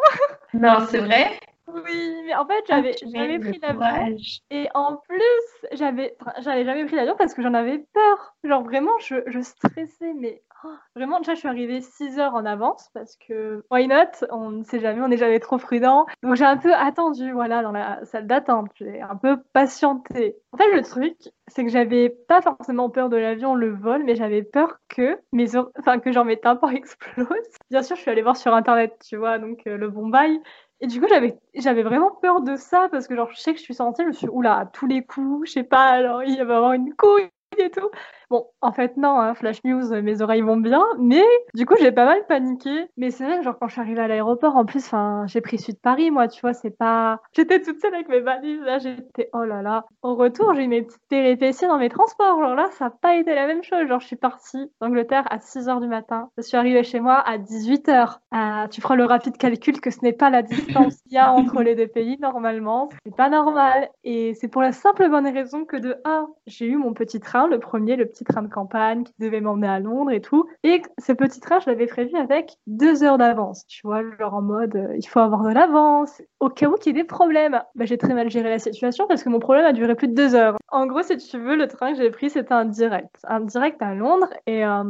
[0.53, 1.41] Non, c'est vrai.
[1.75, 4.17] Oui, mais en fait, j'avais jamais pris l'avion.
[4.51, 8.35] Et en plus, j'avais j'avais jamais pris l'avion parce que j'en avais peur.
[8.43, 12.47] Genre vraiment, je, je stressais, mais oh, vraiment, déjà, je suis arrivée 6 heures en
[12.47, 14.27] avance parce que, why not?
[14.31, 16.07] On ne sait jamais, on n'est jamais trop prudent.
[16.23, 18.71] Donc j'ai un peu attendu, voilà, dans la salle d'attente.
[18.77, 20.37] J'ai un peu patienté.
[20.53, 21.17] En fait, le truc,
[21.49, 25.55] c'est que j'avais pas forcément peur de l'avion, le vol, mais j'avais peur que mes
[25.79, 27.29] enfin que genre mes tympans explosent.
[27.71, 30.41] Bien sûr, je suis allée voir sur internet, tu vois, donc euh, le Bombay.
[30.81, 33.65] Et du coup, j'avais, vraiment peur de ça parce que, genre, je sais que je
[33.65, 36.35] suis sortie, je me suis, oula, à tous les coups, je sais pas, alors il
[36.35, 37.91] y avoir une couille et tout.
[38.31, 41.93] Bon, en fait, non, hein, Flash News, mes oreilles vont bien, mais du coup, j'ai
[41.93, 42.89] pas mal paniqué.
[42.97, 44.91] Mais c'est vrai que, genre, quand je suis arrivée à l'aéroport, en plus,
[45.27, 47.21] j'ai pris Sud Paris, moi, tu vois, c'est pas.
[47.33, 49.85] J'étais toute seule avec mes valises, là, j'étais, oh là là.
[50.03, 52.41] Au retour, j'ai eu mes petites péripéties dans mes transports.
[52.41, 53.87] Genre là, ça n'a pas été la même chose.
[53.89, 56.29] Genre, je suis partie d'Angleterre à 6 h du matin.
[56.37, 58.19] Je suis arrivée chez moi à 18 h.
[58.31, 61.33] Ah, tu feras le rapide calcul que ce n'est pas la distance qu'il y a
[61.33, 62.91] entre les deux pays, normalement.
[63.07, 63.89] C'est pas normal.
[64.05, 67.49] Et c'est pour la simple bonne raison que de 1, j'ai eu mon petit train,
[67.49, 70.49] le premier, le petit train de campagne qui devait m'emmener à Londres et tout.
[70.63, 74.43] Et ce petit train, je l'avais prévu avec deux heures d'avance, tu vois, genre en
[74.43, 77.61] mode, euh, il faut avoir de l'avance, au cas où il y ait des problèmes.
[77.75, 80.15] Bah, j'ai très mal géré la situation parce que mon problème a duré plus de
[80.15, 80.57] deux heures.
[80.69, 83.15] En gros, si tu veux, le train que j'ai pris, c'était un direct.
[83.25, 84.85] Un direct à Londres et, euh,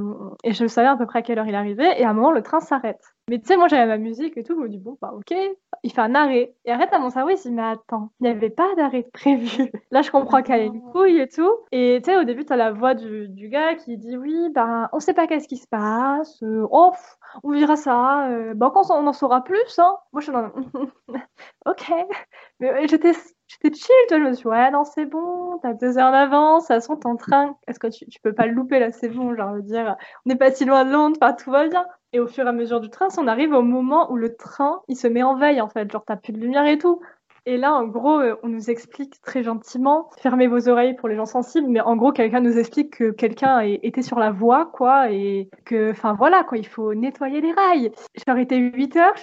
[0.45, 2.33] et je savais à peu près à quelle heure il arrivait et à un moment,
[2.33, 3.03] le train s'arrête.
[3.29, 5.35] Mais tu sais, moi j'avais ma musique et tout, je me dis bon, bah ok,
[5.83, 6.55] il fait un arrêt.
[6.65, 9.71] Et arrête à mon cerveau, il dit mais attends, il n'y avait pas d'arrêt prévu.
[9.91, 11.53] Là, je comprends qu'elle est une couille et tout.
[11.71, 14.49] Et tu sais, au début, tu as la voix du, du, gars qui dit oui,
[14.55, 16.93] ben on sait pas qu'est-ce qui se passe, euh, oh,
[17.43, 19.97] on verra ça, euh, bah quand on en saura plus, hein.
[20.13, 20.51] Moi je suis dans
[21.67, 21.93] ok.
[22.61, 23.13] Mais j'étais
[23.47, 26.13] j'étais chill, tu vois, je me suis dit, ouais, non, c'est bon, t'as deux heures
[26.13, 29.09] d'avance, ça sent ton train, est-ce que tu, tu peux pas le louper là, c'est
[29.09, 31.87] bon, genre, dire, on n'est pas si loin de Londres, enfin, tout va bien.
[32.13, 34.81] Et au fur et à mesure du train, on arrive au moment où le train,
[34.89, 35.91] il se met en veille, en fait.
[35.91, 37.01] Genre, t'as plus de lumière et tout.
[37.51, 41.17] Et là, en gros, euh, on nous explique très gentiment, fermez vos oreilles pour les
[41.17, 45.11] gens sensibles, mais en gros, quelqu'un nous explique que quelqu'un était sur la voie, quoi,
[45.11, 47.91] et que, enfin voilà, quoi, il faut nettoyer les rails.
[48.15, 49.15] J'ai arrêté 8 heures,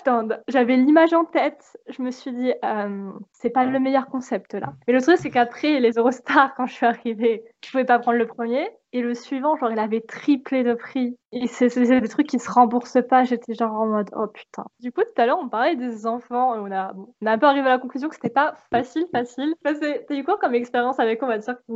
[0.48, 4.74] j'avais l'image en tête, je me suis dit, euh, c'est pas le meilleur concept là.
[4.88, 8.18] Mais le truc, c'est qu'après, les Eurostars, quand je suis arrivée, je pouvais pas prendre
[8.18, 11.18] le premier, et le suivant, genre, il avait triplé de prix.
[11.34, 13.26] Et c'est des trucs qui se remboursent pas.
[13.26, 14.64] J'étais genre en mode, oh putain.
[14.80, 16.54] Du coup, tout à l'heure, on parlait des enfants.
[16.54, 19.54] On a, on a un peu arrivé à la conclusion que c'était pas facile, facile.
[19.66, 21.74] T'as eu quoi comme expérience avec, on va dire, que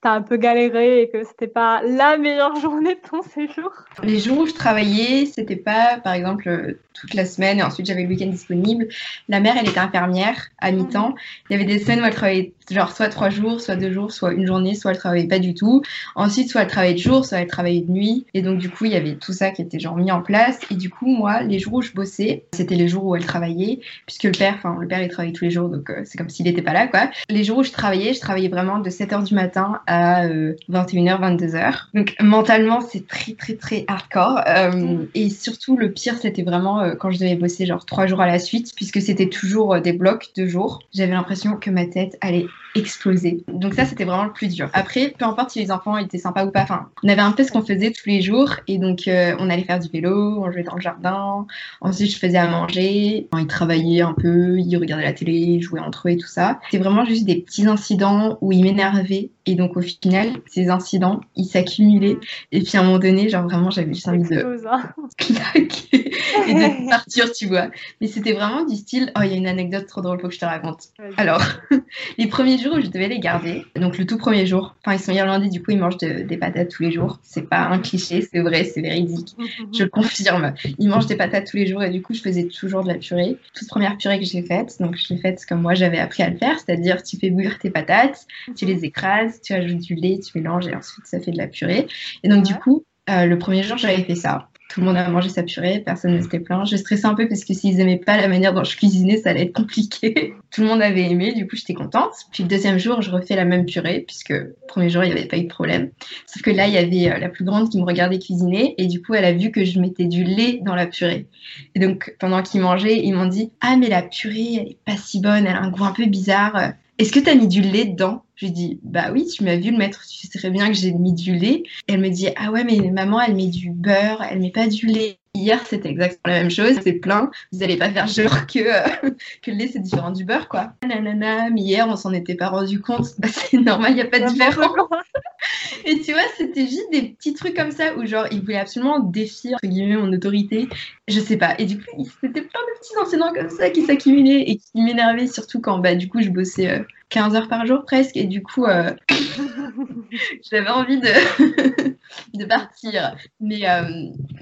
[0.00, 4.18] t'as un peu galéré et que c'était pas la meilleure journée de ton séjour Les
[4.18, 8.08] jours où je travaillais, c'était pas, par exemple, toute la semaine et ensuite j'avais le
[8.08, 8.88] week-end disponible.
[9.28, 11.14] La mère, elle était infirmière à mi-temps.
[11.48, 14.12] Il y avait des semaines où elle travaillait genre soit trois jours, soit deux jours,
[14.12, 15.82] soit une journée, soit elle travaillait pas du tout.
[16.14, 18.26] Ensuite, soit elle travaillait de jour, soit elle travaillait de nuit.
[18.34, 20.60] Et donc, du coup, il y avait tout ça qui était genre mis en place.
[20.70, 23.80] Et du coup, moi, les jours où je bossais, c'était les jours où elle travaillait,
[24.06, 26.28] puisque le père, enfin, le père, il travaillait tous les jours, donc euh, c'est comme
[26.28, 27.10] s'il n'était pas là, quoi.
[27.28, 31.36] Les jours où je travaillais, je travaillais vraiment de 7h du matin à 21h, euh,
[31.36, 31.74] 22h.
[31.94, 34.40] Donc mentalement, c'est très très très hardcore.
[34.46, 38.20] Euh, et surtout, le pire, c'était vraiment euh, quand je devais bosser genre trois jours
[38.20, 40.82] à la suite, puisque c'était toujours des blocs de jours.
[40.94, 42.46] J'avais l'impression que ma tête allait
[42.78, 43.44] exploser.
[43.48, 44.70] Donc ça, c'était vraiment le plus dur.
[44.72, 47.44] Après, peu importe si les enfants étaient sympas ou pas, enfin, on avait un peu
[47.44, 48.56] ce qu'on faisait tous les jours.
[48.66, 51.46] Et donc, on allait faire du vélo, on jouait dans le jardin.
[51.80, 53.28] Ensuite, je faisais à manger.
[53.36, 56.58] Ils travaillaient un peu, ils regardaient la télé, ils jouaient entre eux et tout ça.
[56.70, 59.30] C'était vraiment juste des petits incidents où ils m'énervaient.
[59.46, 62.18] Et donc, au final, ces incidents, ils s'accumulaient.
[62.52, 64.58] Et puis à un moment donné, genre vraiment, j'avais juste envie de
[65.16, 66.12] claquer
[66.46, 67.68] et de partir, tu vois.
[68.00, 70.34] Mais c'était vraiment du style, oh, il y a une anecdote trop drôle, faut que
[70.34, 70.88] je te raconte.
[71.16, 71.42] Alors,
[72.18, 73.64] les premiers jours, où je devais les garder.
[73.76, 74.74] Donc le tout premier jour.
[74.84, 77.18] Enfin, ils sont irlandais, du coup, ils mangent des patates tous les jours.
[77.22, 79.36] C'est pas un cliché, c'est vrai, c'est véridique.
[79.76, 80.54] Je confirme.
[80.78, 82.94] Ils mangent des patates tous les jours et du coup, je faisais toujours de la
[82.94, 83.36] purée.
[83.54, 86.30] Toute première purée que j'ai faite, donc je l'ai faite comme moi j'avais appris à
[86.30, 88.26] le faire, c'est-à-dire tu fais bouillir tes patates,
[88.56, 91.46] tu les écrases, tu ajoutes du lait, tu mélanges et ensuite ça fait de la
[91.46, 91.86] purée.
[92.22, 94.48] Et donc, du coup, euh, le premier jour, j'avais fait ça.
[94.68, 96.66] Tout le monde a mangé sa purée, personne ne s'était plaint.
[96.66, 99.30] J'ai stressé un peu parce que s'ils aimaient pas la manière dont je cuisinais, ça
[99.30, 100.34] allait être compliqué.
[100.50, 102.12] Tout le monde avait aimé, du coup j'étais contente.
[102.32, 105.18] Puis le deuxième jour, je refais la même purée puisque le premier jour il n'y
[105.18, 105.90] avait pas eu de problème.
[106.26, 108.86] Sauf que là, il y avait euh, la plus grande qui me regardait cuisiner et
[108.86, 111.26] du coup elle a vu que je mettais du lait dans la purée.
[111.74, 114.96] Et donc pendant qu'ils mangeaient, ils m'ont dit ah mais la purée elle est pas
[114.96, 116.72] si bonne, elle a un goût un peu bizarre.
[116.98, 118.22] Est-ce que tu as mis du lait dedans?
[118.38, 120.74] Je lui dis bah oui, tu m'as vu le mettre, tu sais très bien que
[120.74, 121.64] j'ai mis du lait.
[121.88, 124.86] elle me dit ah ouais mais maman elle met du beurre, elle met pas du
[124.86, 125.18] lait.
[125.34, 126.76] Hier, c'était exactement la même chose.
[126.82, 127.30] C'est plein.
[127.52, 129.10] Vous n'allez pas faire genre que, euh,
[129.42, 130.72] que le lait, c'est différent du beurre, quoi.
[130.84, 133.06] Nanana, mais hier, on s'en était pas rendu compte.
[133.18, 134.66] Bah, c'est normal, il n'y a pas de différence.
[135.84, 138.98] Et tu vois, c'était juste des petits trucs comme ça où, genre, ils voulaient absolument
[138.98, 140.68] défier, entre guillemets, mon autorité.
[141.06, 141.54] Je sais pas.
[141.58, 145.28] Et du coup, c'était plein de petits enseignants comme ça qui s'accumulaient et qui m'énervaient,
[145.28, 148.16] surtout quand, bah, du coup, je bossais 15 euh, heures par jour presque.
[148.16, 148.90] Et du coup, euh,
[150.50, 151.96] j'avais envie de,
[152.34, 153.16] de partir.
[153.40, 153.62] Mais,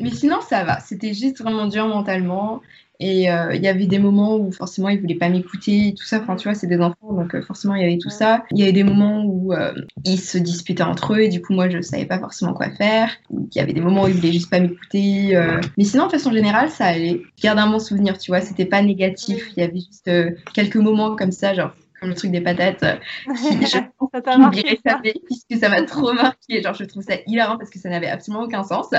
[0.01, 2.63] mais sinon, ça va c'était juste vraiment dur mentalement.
[2.99, 6.21] Et euh, il y avait des moments où forcément ils voulaient pas m'écouter, tout ça.
[6.23, 8.45] Enfin, tu vois, c'est des enfants, donc euh, forcément il y avait tout ça.
[8.53, 9.73] Il y avait des moments où euh,
[10.05, 13.11] ils se disputaient entre eux et du coup moi je savais pas forcément quoi faire.
[13.31, 15.39] Il y avait des moments où ils voulaient juste pas m'écouter.
[15.77, 17.23] Mais sinon, de façon générale, ça allait.
[17.37, 19.51] Je garde un bon souvenir, tu vois, c'était pas négatif.
[19.57, 20.11] Il y avait juste
[20.55, 22.97] quelques moments comme ça, genre comme le truc des patates, euh,
[23.35, 23.79] qui, je
[24.87, 26.63] ça puisque ça m'a trop marqué.
[26.63, 28.91] Genre, je trouve ça hilarant parce que ça n'avait absolument aucun sens.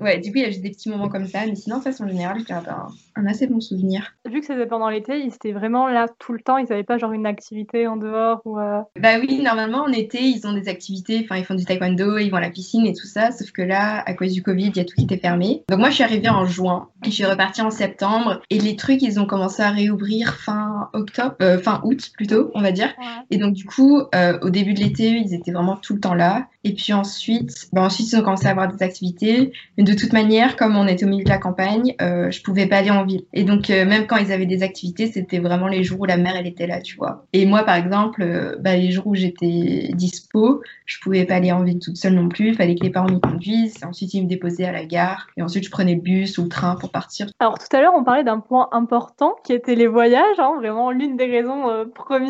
[0.00, 1.82] Ouais, du coup, il y a juste des petits moments comme ça, mais sinon, de
[1.82, 4.14] façon générale, je garde un, assez bon souvenir.
[4.28, 6.98] Vu que c'était pendant l'été, ils étaient vraiment là tout le temps, ils n'avaient pas
[6.98, 8.58] genre une activité en dehors ou.
[8.58, 12.18] Euh, bah oui, normalement, en été, ils ont des activités, enfin, ils font du taekwondo,
[12.18, 14.68] ils vont à la piscine et tout ça, sauf que là, à cause du Covid,
[14.68, 15.64] il y a tout qui était fermé.
[15.68, 18.76] Donc, moi, je suis arrivée en juin et je suis repartie en septembre et les
[18.76, 22.94] trucs, ils ont commencé à réouvrir fin octobre, euh, fin août plutôt on va dire.
[23.30, 26.14] Et donc, du coup, euh, au début de l'été, ils étaient vraiment tout le temps
[26.14, 26.48] là.
[26.64, 29.52] Et puis ensuite, ben ensuite, ils ont commencé à avoir des activités.
[29.76, 32.66] Mais de toute manière, comme on était au milieu de la campagne, euh, je pouvais
[32.66, 33.22] pas aller en ville.
[33.32, 36.16] Et donc, euh, même quand ils avaient des activités, c'était vraiment les jours où la
[36.16, 37.26] mère, elle était là, tu vois.
[37.32, 41.52] Et moi, par exemple, euh, bah, les jours où j'étais dispo, je pouvais pas aller
[41.52, 42.48] en ville toute seule non plus.
[42.48, 43.82] Il fallait que les parents m'y conduisent.
[43.84, 45.28] Ensuite, ils me déposaient à la gare.
[45.36, 47.28] Et ensuite, je prenais le bus ou le train pour partir.
[47.38, 50.38] Alors, tout à l'heure, on parlait d'un point important qui était les voyages.
[50.38, 51.84] Hein, vraiment, l'une des raisons euh,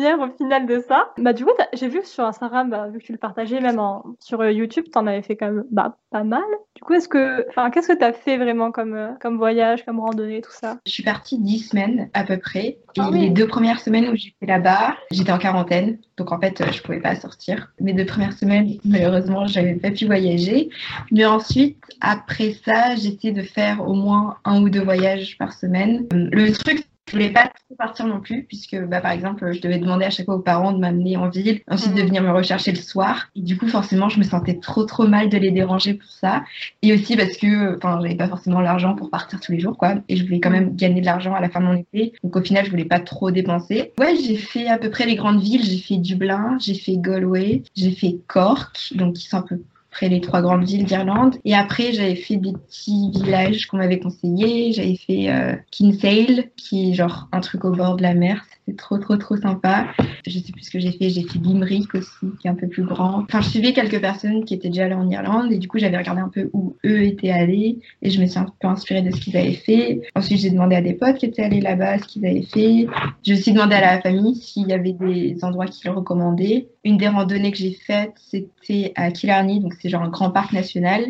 [0.07, 1.11] au final de ça.
[1.17, 4.03] Bah, du coup, j'ai vu sur Instagram, bah, vu que tu le partageais même en,
[4.19, 6.43] sur YouTube, tu en avais fait quand même bah, pas mal.
[6.75, 9.85] Du coup, est-ce que, enfin, qu'est-ce que tu as fait vraiment comme, euh, comme voyage,
[9.85, 10.77] comme randonnée, tout ça?
[10.85, 12.77] Je suis partie dix semaines à peu près.
[12.95, 15.99] Et ah les deux premières semaines où j'étais là-bas, j'étais en quarantaine.
[16.17, 17.71] Donc en fait, je pouvais pas sortir.
[17.79, 20.69] Mes deux premières semaines, malheureusement, j'avais pas pu voyager.
[21.11, 26.07] Mais ensuite, après ça, j'essayais de faire au moins un ou deux voyages par semaine.
[26.11, 29.79] Le truc, je voulais pas trop partir non plus, puisque bah, par exemple, je devais
[29.79, 32.07] demander à chaque fois aux parents de m'amener en ville, ensuite de mhm.
[32.07, 33.29] venir me rechercher le soir.
[33.35, 36.43] Et du coup, forcément, je me sentais trop trop mal de les déranger pour ça.
[36.83, 39.95] Et aussi parce que, enfin, j'avais pas forcément l'argent pour partir tous les jours, quoi.
[40.07, 42.13] Et je voulais quand même gagner de l'argent à la fin de mon été.
[42.23, 43.91] Donc au final, je voulais pas trop dépenser.
[43.99, 45.63] Ouais, j'ai fait à peu près les grandes villes.
[45.63, 49.59] J'ai fait Dublin, j'ai fait Galway, j'ai fait Cork, donc qui sont un peu
[49.91, 51.37] après les trois grandes villes d'Irlande.
[51.45, 54.71] Et après, j'avais fait des petits villages qu'on m'avait conseillés.
[54.73, 58.45] J'avais fait euh, Kinsale, qui est genre un truc au bord de la mer.
[58.77, 59.87] Trop, trop, trop sympa.
[60.25, 61.09] Je sais plus ce que j'ai fait.
[61.09, 63.23] J'ai fait Limerick aussi, qui est un peu plus grand.
[63.23, 65.51] Enfin, je suivais quelques personnes qui étaient déjà allées en Irlande.
[65.51, 67.79] Et du coup, j'avais regardé un peu où eux étaient allés.
[68.01, 70.01] Et je me suis un peu inspirée de ce qu'ils avaient fait.
[70.15, 72.87] Ensuite, j'ai demandé à des potes qui étaient allés là-bas ce qu'ils avaient fait.
[73.23, 76.67] J'ai aussi demandé à la famille s'il y avait des endroits qu'ils recommandaient.
[76.83, 80.53] Une des randonnées que j'ai faites, c'était à Killarney, donc c'est genre un grand parc
[80.53, 81.03] national.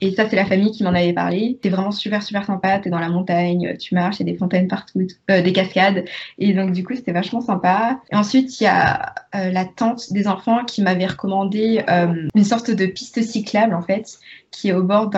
[0.00, 1.58] Et ça, c'est la famille qui m'en avait parlé.
[1.62, 2.78] C'est vraiment super, super sympa.
[2.78, 6.04] T'es dans la montagne, tu marches, il y a des fontaines partout, euh, des cascades.
[6.38, 8.00] Et donc, du coup, c'était vachement sympa.
[8.12, 12.44] Et ensuite, il y a euh, la tante des enfants qui m'avait recommandé euh, une
[12.44, 14.18] sorte de piste cyclable, en fait,
[14.56, 15.10] qui est au bord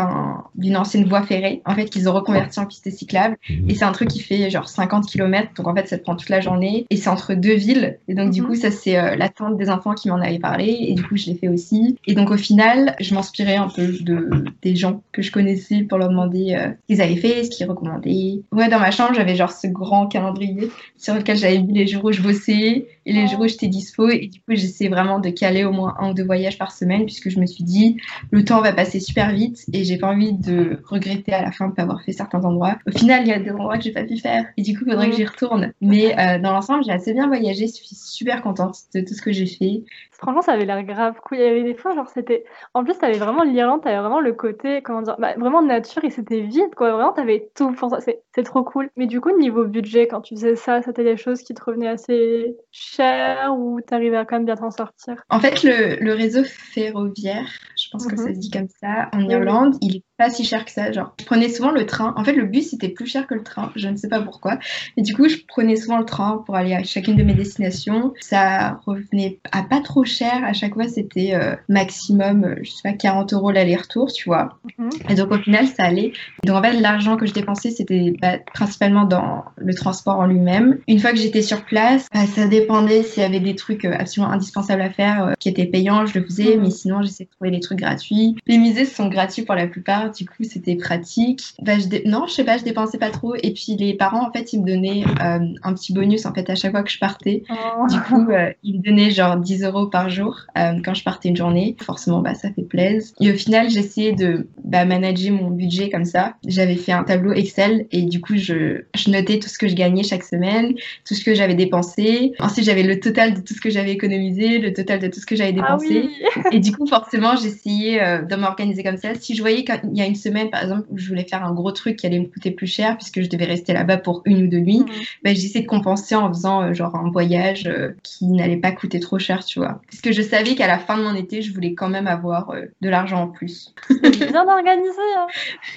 [0.57, 3.37] d'une ancienne voie ferrée, en fait, qu'ils ont reconverti en piste cyclable.
[3.68, 5.53] Et c'est un truc qui fait genre 50 km.
[5.55, 6.87] Donc, en fait, ça te prend toute la journée.
[6.90, 7.98] Et c'est entre deux villes.
[8.09, 10.77] Et donc, du coup, ça, c'est la tante des enfants qui m'en avait parlé.
[10.81, 11.96] Et du coup, je l'ai fait aussi.
[12.07, 15.98] Et donc, au final, je m'inspirais un peu de des gens que je connaissais pour
[15.98, 18.42] leur demander euh, ce qu'ils avaient fait, ce qu'ils recommandaient.
[18.53, 22.05] Ouais, dans ma chambre, j'avais genre ce grand calendrier sur lequel j'avais mis les jours
[22.05, 24.09] où je bossais et les jours où j'étais dispo.
[24.09, 27.05] Et du coup, j'essayais vraiment de caler au moins un ou deux voyages par semaine
[27.05, 27.97] puisque je me suis dit,
[28.31, 31.51] le temps va passer super super vite et j'ai pas envie de regretter à la
[31.51, 32.79] fin de pas avoir fait certains endroits.
[32.87, 34.85] Au final, il y a des endroits que j'ai pas pu faire et du coup,
[34.87, 35.73] il faudrait que j'y retourne.
[35.81, 37.66] Mais euh, dans l'ensemble, j'ai assez bien voyagé.
[37.66, 39.83] Je suis super contente de tout ce que j'ai fait.
[40.18, 41.38] Franchement, ça avait l'air grave cool.
[41.38, 42.44] Il y avait des fois, genre, c'était.
[42.74, 46.11] En plus, t'avais vraiment l'Irlande, t'avais vraiment le côté, comment dire, bah, vraiment nature et
[46.11, 46.92] c'était vide, quoi.
[46.92, 47.98] Vraiment, t'avais tout pour ça.
[48.00, 48.90] C'est trop cool.
[48.96, 51.88] Mais du coup, niveau budget, quand tu faisais ça, c'était des choses qui te revenaient
[51.88, 55.22] assez chères ou t'arrivais à quand même bien t'en sortir?
[55.31, 58.35] En fait, le, le, réseau ferroviaire, je pense que ça mhm.
[58.35, 60.90] se dit comme ça, en Irlande, il est pas si cher que ça.
[60.90, 62.12] Genre, je prenais souvent le train.
[62.16, 63.70] En fait, le bus était plus cher que le train.
[63.76, 64.59] Je ne sais pas pourquoi.
[64.96, 68.12] Et du coup, je prenais souvent le train pour aller à chacune de mes destinations.
[68.20, 70.44] Ça revenait à pas trop cher.
[70.44, 74.59] À chaque fois, c'était euh, maximum, euh, je sais pas, 40 euros l'aller-retour, tu vois.
[74.76, 74.90] Mhm.
[75.09, 76.12] Et donc, au final, ça allait.
[76.44, 80.78] Donc, en fait, l'argent que je dépensais, c'était bah, principalement dans le transport en lui-même.
[80.88, 83.94] Une fois que j'étais sur place, bah, ça dépendait s'il y avait des trucs euh,
[83.96, 86.57] absolument indispensables à faire qui étaient payants, je le faisais.
[86.57, 86.62] Mhm.
[86.64, 88.35] Mais sinon, j'essayais de trouver des trucs gratuits.
[88.48, 91.42] Les musées sont gratuits pour la plupart du coup c'était pratique.
[91.62, 93.35] Bah, je Non, je sais pas, je dépensais pas trop.
[93.37, 96.49] Et puis les parents, en fait, ils me donnaient euh, un petit bonus en fait
[96.51, 97.42] à chaque fois que je partais.
[97.51, 97.87] Oh.
[97.88, 101.29] Du coup, euh, ils me donnaient genre 10 euros par jour euh, quand je partais
[101.29, 101.77] une journée.
[101.81, 103.12] Forcément, bah, ça fait plaisir.
[103.21, 106.35] Et au final, j'essayais de bah, manager mon budget comme ça.
[106.47, 109.75] J'avais fait un tableau Excel et du coup, je, je notais tout ce que je
[109.75, 110.75] gagnais chaque semaine,
[111.07, 112.33] tout ce que j'avais dépensé.
[112.40, 115.27] Ensuite, j'avais le total de tout ce que j'avais économisé, le total de tout ce
[115.27, 116.09] que j'avais ah dépensé.
[116.53, 119.14] et du coup, forcément, j'essayais de m'organiser comme ça.
[119.14, 121.52] Si je voyais qu'il y a une semaine, par exemple, où je voulais faire un
[121.52, 124.44] gros truc qui allait me coûter plus cher puisque je devais rester là-bas pour une
[124.44, 124.92] ou deux nuits, mmh.
[125.24, 129.00] bah, j'essaie de compenser en faisant euh, genre un voyage euh, qui n'allait pas coûter
[129.00, 129.80] trop cher, tu vois.
[129.90, 132.50] Parce que je savais qu'à la fin de mon été, je voulais quand même avoir
[132.50, 133.74] euh, de l'argent en plus.
[134.00, 135.02] bien organisé.
[135.16, 135.26] Hein.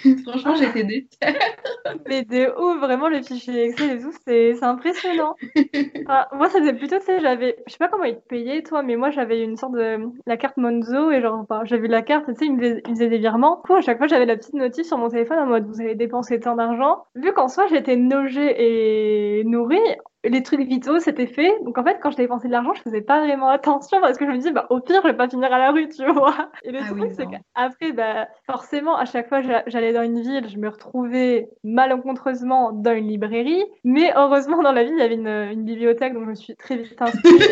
[0.25, 1.07] Franchement, j'étais déçue.
[2.07, 5.35] Mais de ouf, vraiment, le fichier Excel et tout, c'est impressionnant.
[6.07, 8.83] Ah, moi, c'était plutôt, tu sais, j'avais, je sais pas comment ils te payaient, toi,
[8.83, 12.33] mais moi, j'avais une sorte de la carte Monzo et genre, j'avais la carte, tu
[12.35, 13.61] sais, ils me faisaient des virements.
[13.69, 16.39] à chaque fois, j'avais la petite notif sur mon téléphone en mode vous avez dépensé
[16.39, 17.05] tant d'argent.
[17.15, 19.79] Vu qu'en soi j'étais logée et nourrie,
[20.23, 21.51] les trucs vitaux, c'était fait.
[21.63, 24.25] Donc en fait, quand je dépensais de l'argent, je faisais pas vraiment attention parce que
[24.25, 26.51] je me disais, bah, au pire, je vais pas finir à la rue, tu vois.
[26.63, 30.47] Et le ah truc, c'est qu'après, bah, forcément, à chaque fois, j'allais dans une ville,
[30.47, 33.63] je me retrouvais malencontreusement dans une librairie.
[33.83, 36.77] Mais heureusement, dans la ville, il y avait une, bibliothèque, donc je me suis très
[36.77, 37.51] vite inscrite.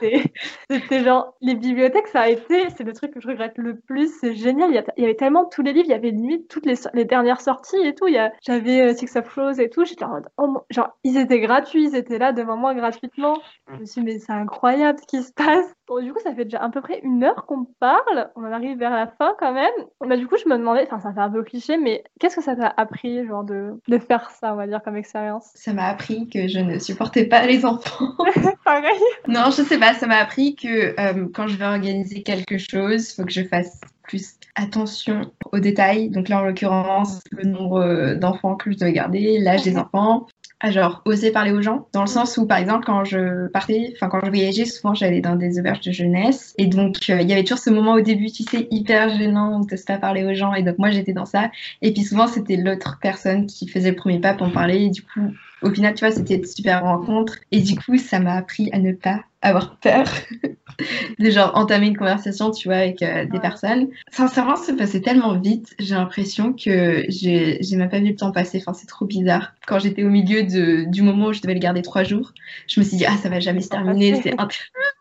[0.70, 4.12] c'était genre, les bibliothèques, ça a été, c'est le truc que je regrette le plus.
[4.20, 4.70] C'est génial.
[4.70, 7.40] Il y, avait tellement tous les livres, il y avait limite toutes les, les dernières
[7.40, 8.06] sorties et tout.
[8.42, 9.84] J'avais euh, Six of Crows et tout.
[9.84, 13.38] J'étais en mode, oh, genre, ils étaient gratuits, était là devant moi gratuitement.
[13.68, 15.66] Je me suis dit, mais c'est incroyable ce qui se passe.
[15.86, 18.30] Bon, du coup, ça fait déjà à peu près une heure qu'on parle.
[18.34, 19.72] On en arrive vers la fin quand même.
[20.04, 22.42] Bah, du coup, je me demandais, enfin, ça fait un peu cliché, mais qu'est-ce que
[22.42, 25.50] ça t'a appris, genre, de, de faire ça, on va dire, comme expérience?
[25.54, 28.12] Ça m'a appris que je ne supportais pas les enfants.
[28.64, 29.00] Pareil.
[29.28, 29.94] Non, je sais pas.
[29.94, 33.44] Ça m'a appris que euh, quand je vais organiser quelque chose, il faut que je
[33.44, 36.10] fasse plus attention aux détails.
[36.10, 40.26] Donc là, en l'occurrence, le nombre d'enfants que je dois garder, l'âge des enfants,
[40.60, 43.92] à genre oser parler aux gens dans le sens où par exemple quand je partais
[43.94, 46.54] enfin quand je voyageais souvent j'allais dans des auberges de jeunesse.
[46.56, 49.60] Et donc euh, il y avait toujours ce moment au début tu sais hyper gênant
[49.60, 50.54] où t'oses pas parler aux gens.
[50.54, 51.50] Et donc moi j'étais dans ça.
[51.82, 54.84] Et puis souvent c'était l'autre personne qui faisait le premier pas pour me parler.
[54.84, 57.36] Et du coup au final tu vois c'était une super rencontre.
[57.52, 60.06] Et du coup ça m'a appris à ne pas avoir peur
[61.18, 63.88] de genre entamer une conversation, tu vois, avec euh, des personnes.
[64.10, 68.58] Sincèrement, c'est passé tellement vite, j'ai l'impression que j'ai même pas vu le temps passer.
[68.58, 69.54] Enfin, c'est trop bizarre.
[69.66, 72.32] Quand j'étais au milieu de, du moment où je devais le garder trois jours,
[72.66, 74.34] je me suis dit, ah, ça va jamais se terminer, c'est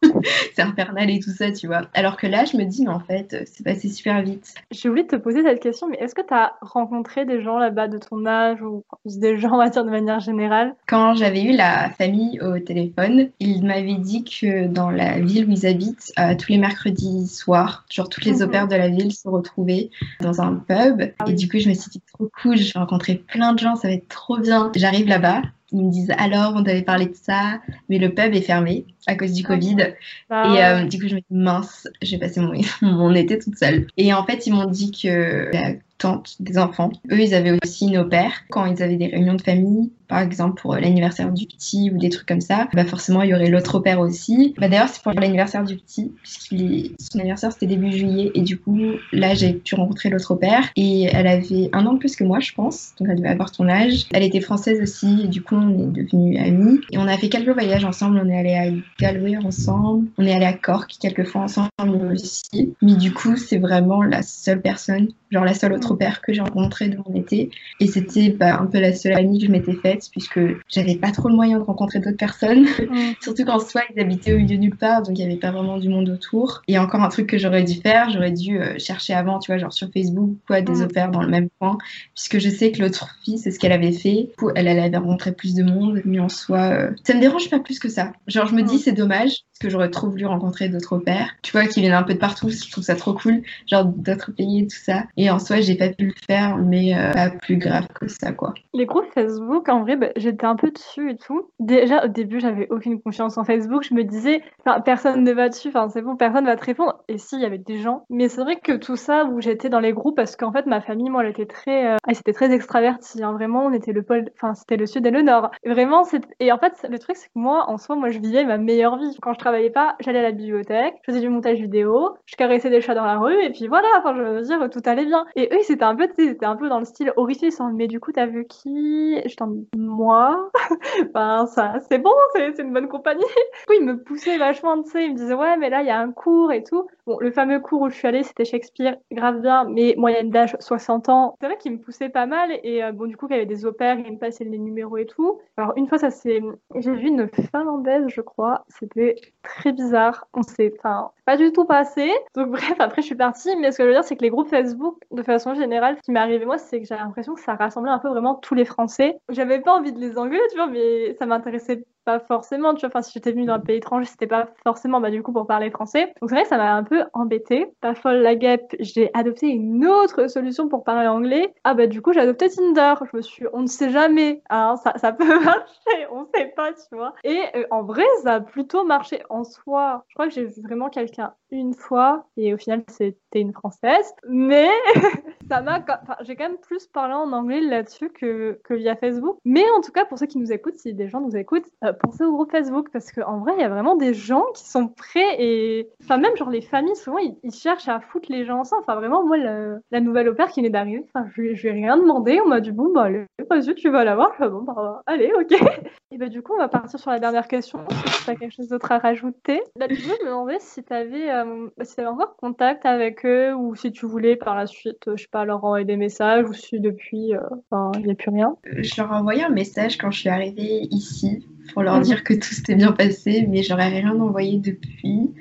[0.55, 1.83] c'est infernal et tout ça, tu vois.
[1.93, 4.53] Alors que là, je me dis, mais en fait, c'est passé super vite.
[4.71, 7.57] J'ai oublié de te poser cette question, mais est-ce que tu as rencontré des gens
[7.57, 10.75] là-bas de ton âge ou des gens, on va dire, de manière générale?
[10.87, 15.51] Quand j'avais eu la famille au téléphone, ils m'avaient dit que dans la ville où
[15.51, 18.41] ils habitent, euh, tous les mercredis soirs, genre toutes les mhm.
[18.43, 19.89] opères de la ville se retrouvaient
[20.21, 21.01] dans un pub.
[21.27, 23.75] Et du coup, je me suis dit, trop cool, je vais rencontrer plein de gens,
[23.75, 24.71] ça va être trop bien.
[24.75, 28.41] J'arrive là-bas, ils me disent alors on devait parler de ça, mais le pub est
[28.41, 29.93] fermé à cause du Covid.
[30.29, 33.57] Bah et euh, du coup je me dis mince, j'ai passé mon, mon été toute
[33.57, 33.87] seule.
[33.97, 37.97] Et en fait ils m'ont dit que la tante des enfants, eux ils avaient aussi
[37.97, 41.91] au pair quand ils avaient des réunions de famille par exemple pour l'anniversaire du petit
[41.93, 44.53] ou des trucs comme ça, bah forcément il y aurait l'autre père aussi.
[44.57, 48.31] Bah d'ailleurs c'est pour l'anniversaire du petit, puisqu'il son anniversaire c'était début juillet.
[48.35, 48.79] Et du coup
[49.11, 50.69] là j'ai pu rencontrer l'autre père.
[50.75, 53.51] Et elle avait un an de plus que moi je pense, donc elle devait avoir
[53.51, 54.05] ton âge.
[54.13, 55.23] Elle était française aussi.
[55.23, 56.79] Et du coup on est devenus amis.
[56.91, 60.07] Et on a fait quelques voyages ensemble, on est allé à Galway ensemble.
[60.17, 62.75] On est allé à Cork quelquefois ensemble aussi.
[62.81, 65.97] Mais du coup, c'est vraiment la seule personne, genre la seule autre mm.
[65.97, 67.49] père que j'ai rencontrée de mon été.
[67.79, 71.11] Et c'était bah, un peu la seule amie que je m'étais faite puisque j'avais pas
[71.11, 72.63] trop le moyen de rencontrer d'autres personnes.
[72.63, 73.13] Mm.
[73.21, 75.77] Surtout qu'en soi, ils habitaient au milieu nulle part, donc il y avait pas vraiment
[75.77, 76.61] du monde autour.
[76.67, 79.57] Et encore un truc que j'aurais dû faire, j'aurais dû euh, chercher avant, tu vois,
[79.57, 80.81] genre sur Facebook, quoi, des mm.
[80.83, 81.77] opères dans le même coin,
[82.13, 84.29] puisque je sais que l'autre fille, c'est ce qu'elle avait fait.
[84.55, 87.59] Elle, elle avait rencontré plus de monde, mais en soi, euh, ça me dérange pas
[87.59, 88.13] plus que ça.
[88.27, 91.51] Genre, je me dis, c'est dommage, parce que j'aurais trop voulu rencontrer d'autres pères, tu
[91.51, 94.59] vois, qui viennent un peu de partout, je trouve ça trop cool, genre d'autres pays
[94.59, 95.05] et tout ça.
[95.17, 98.31] Et en soi, j'ai pas pu le faire, mais euh, pas plus grave que ça,
[98.31, 98.53] quoi.
[98.73, 101.49] Les groupes Facebook, en vrai, bah, j'étais un peu dessus et tout.
[101.59, 103.83] Déjà, au début, j'avais aucune confiance en Facebook.
[103.89, 104.43] Je me disais,
[104.83, 107.03] personne ne va dessus, enfin, c'est bon, personne va te répondre.
[107.07, 108.05] Et si, il y avait des gens.
[108.11, 110.81] Mais c'est vrai que tout ça, où j'étais dans les groupes, parce qu'en fait, ma
[110.81, 113.23] famille, moi, elle était très, euh, elle était très extravertie.
[113.23, 113.33] Hein.
[113.33, 115.49] Vraiment, on était le pôle, enfin, c'était le sud et le nord.
[115.65, 116.03] Vraiment,
[116.39, 118.74] et en fait, le truc, c'est que moi, en soi, moi, je vivais ma meilleure
[118.97, 119.17] vie.
[119.21, 122.69] Quand je travaillais pas, j'allais à la bibliothèque, je faisais du montage vidéo, je caressais
[122.69, 125.25] des chats dans la rue, et puis voilà, enfin, je veux dire, tout allait bien.
[125.35, 128.11] Et eux, c'était un peu, c'était un peu dans le style horrifié, mais du coup,
[128.11, 129.19] t'as vu qui?
[129.25, 130.49] Je t'en moi?
[131.13, 133.21] Ben, ça, c'est bon, c'est une bonne compagnie.
[133.21, 135.87] Du coup, ils me poussaient vachement, tu sais, ils me disaient, ouais, mais là, il
[135.87, 136.87] y a un cours et tout.
[137.07, 140.57] Bon, le fameux cours où je suis allée, c'était Shakespeare, grave bien, mais moyenne d'âge
[140.59, 141.35] 60 ans.
[141.39, 143.45] C'est vrai qu'il me poussait pas mal et euh, bon, du coup, il y avait
[143.45, 145.39] des opères, il me passait les numéros et tout.
[145.57, 146.41] Alors, une fois, ça c'est,
[146.75, 148.65] j'ai vu une finlandaise, je crois.
[148.69, 150.27] C'était très bizarre.
[150.33, 152.11] On s'est, enfin, pas du tout passé.
[152.33, 153.55] Donc, bref, après, je suis partie.
[153.57, 156.01] Mais ce que je veux dire, c'est que les groupes Facebook, de façon générale, ce
[156.01, 158.55] qui m'est arrivé, moi, c'est que j'ai l'impression que ça rassemblait un peu vraiment tous
[158.55, 159.19] les Français.
[159.29, 162.89] J'avais pas envie de les engueuler, tu vois, mais ça m'intéressait pas forcément, tu vois.
[162.89, 165.71] Enfin, si j'étais venue d'un pays étranger, c'était pas forcément, bah, du coup, pour parler
[165.71, 166.13] français.
[166.21, 167.67] Donc, c'est vrai que ça m'a un peu embêtée.
[167.81, 171.53] Pas folle la guêpe, j'ai adopté une autre solution pour parler anglais.
[171.63, 172.93] Ah, bah, du coup, j'ai adopté Tinder.
[173.11, 176.71] Je me suis, on ne sait jamais, hein, ça, ça peut marcher, on sait pas,
[176.73, 177.13] tu vois.
[177.23, 180.03] Et euh, en vrai, ça a plutôt marché en soi.
[180.07, 184.13] Je crois que j'ai vu vraiment quelqu'un une fois et au final, c'était une française.
[184.27, 184.69] Mais
[185.49, 189.37] ça m'a, enfin, j'ai quand même plus parlé en anglais là-dessus que, que via Facebook.
[189.45, 191.93] Mais en tout cas, pour ceux qui nous écoutent, si des gens nous écoutent, euh,
[191.95, 194.87] pensez au groupe Facebook parce qu'en vrai, il y a vraiment des gens qui sont
[194.87, 195.89] prêts et.
[196.03, 198.83] Enfin, même genre les familles, souvent, ils, cherchent à foutre les gens ensemble.
[198.87, 201.97] Enfin, vraiment, moi, la nouvelle opère qui venait d'arriver, enfin, je, je lui ai rien
[201.97, 202.39] demandé.
[202.43, 204.31] On m'a dit, bon, bah, allez, vas-y, tu vas la voir.
[204.39, 205.51] bon, bah, allez, ok.
[206.11, 207.79] Et bah, du coup, on va partir sur la dernière question.
[207.89, 209.61] Si tu as quelque chose d'autre à rajouter.
[209.77, 213.53] Là, tu veux me demander si tu avais, euh, si avais encore contact avec eux
[213.53, 216.53] ou si tu voulais par la suite, je sais pas, leur envoyer des messages ou
[216.53, 218.55] si depuis, euh, enfin, il n'y a plus rien.
[218.63, 222.33] Je leur ai envoyé un message quand je suis arrivée ici pour leur dire que
[222.33, 225.31] tout s'était bien passé, mais j'aurais rien envoyé depuis.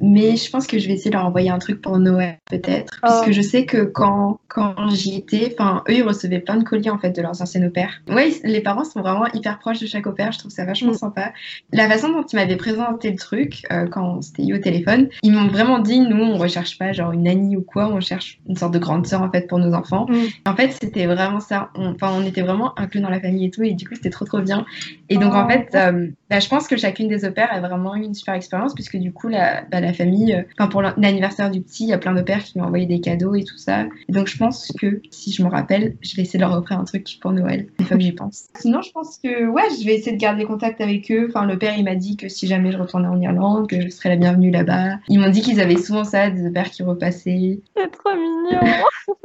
[0.00, 2.98] Mais je pense que je vais essayer de leur envoyer un truc pour Noël, peut-être.
[3.00, 3.32] Parce que oh.
[3.32, 6.98] je sais que quand, quand j'y étais, enfin, eux, ils recevaient plein de colis, en
[6.98, 8.00] fait, de leurs anciennes opères.
[8.08, 10.32] Oui, les parents sont vraiment hyper proches de chaque opère.
[10.32, 10.98] Je trouve ça vachement mm.
[10.98, 11.32] sympa.
[11.72, 15.32] La façon dont ils m'avaient présenté le truc, euh, quand c'était eu au téléphone, ils
[15.32, 18.56] m'ont vraiment dit, nous, on recherche pas genre une nanny ou quoi, on cherche une
[18.56, 20.06] sorte de grande sœur, en fait, pour nos enfants.
[20.08, 20.48] Mm.
[20.48, 21.70] En fait, c'était vraiment ça.
[21.74, 24.24] Enfin, on, était vraiment inclus dans la famille et tout, et du coup, c'était trop,
[24.24, 24.66] trop bien.
[25.08, 25.48] Et donc, en oh.
[25.70, 28.74] Fait, euh, bah, je pense que chacune des opères a vraiment eu une super expérience
[28.74, 31.92] puisque du coup la, bah, la famille, euh, enfin pour l'anniversaire du petit, il y
[31.92, 33.86] a plein d'opères qui m'ont envoyé des cadeaux et tout ça.
[34.08, 36.78] Et donc je pense que si je me rappelle, je vais essayer de leur offrir
[36.78, 38.46] un truc pour Noël, une fois que j'y pense.
[38.56, 41.26] Sinon je pense que ouais, je vais essayer de garder contact avec eux.
[41.28, 43.88] Enfin le père il m'a dit que si jamais je retournais en Irlande, que je
[43.88, 44.96] serais la bienvenue là-bas.
[45.08, 47.60] Ils m'ont dit qu'ils avaient souvent ça, des opères qui repassaient.
[47.76, 48.60] C'est trop mignon.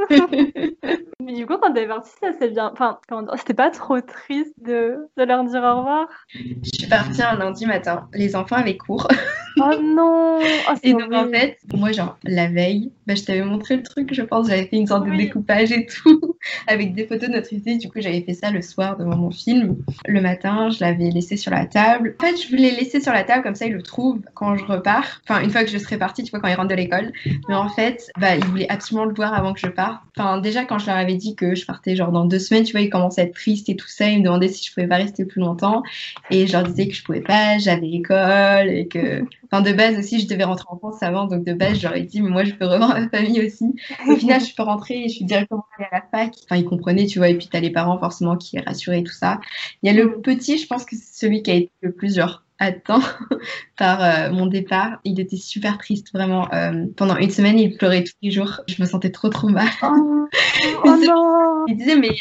[1.23, 2.71] Mais du coup quand t'es partie, ça c'est bien.
[2.73, 2.99] Enfin,
[3.37, 6.07] c'était pas trop triste de, de leur dire au revoir?
[6.33, 8.07] Je suis partie un lundi matin.
[8.13, 9.07] Les enfants avaient cours.
[9.57, 13.75] Oh non oh, Et donc en fait, moi genre la veille, bah, je t'avais montré
[13.75, 17.29] le truc, je pense, j'avais fait une sorte de découpage et tout, avec des photos
[17.29, 17.81] de notre visite.
[17.81, 19.77] Du coup, j'avais fait ça le soir devant mon film.
[20.07, 22.15] Le matin, je l'avais laissé sur la table.
[22.21, 24.63] En fait, je voulais laisser sur la table, comme ça il le trouve quand je
[24.63, 25.21] repars.
[25.27, 27.11] Enfin, une fois que je serai partie, tu vois, quand il rentre de l'école.
[27.49, 30.01] Mais en fait, bah, il voulait absolument le voir avant que je parte.
[30.17, 32.71] Enfin, déjà, quand je leur avais dit que je partais genre dans deux semaines, tu
[32.71, 34.07] vois, il commençait à être triste et tout ça.
[34.07, 35.83] Il me demandait si je pouvais pas rester plus longtemps.
[36.29, 39.97] Et je leur disais que je pouvais pas, j'avais école et que, enfin, de base
[39.97, 42.53] aussi, je devais rentrer en France avant, donc de base, j'aurais dit, mais moi, je
[42.53, 43.65] peux revoir ma famille aussi.
[44.07, 46.33] Au final, je peux rentrer et je suis directement allée à la fac.
[46.45, 49.39] Enfin, ils comprenaient, tu vois, et puis t'as les parents forcément qui rassuraient tout ça.
[49.83, 52.15] Il y a le petit, je pense que c'est celui qui a été le plus
[52.15, 53.01] genre atteint
[53.77, 54.99] par euh, mon départ.
[55.03, 56.47] Il était super triste, vraiment.
[56.53, 58.61] Euh, pendant une semaine, il pleurait tous les jours.
[58.67, 59.67] Je me sentais trop, trop mal.
[59.83, 60.17] Oh.
[60.85, 62.15] Oh non Il disait, mais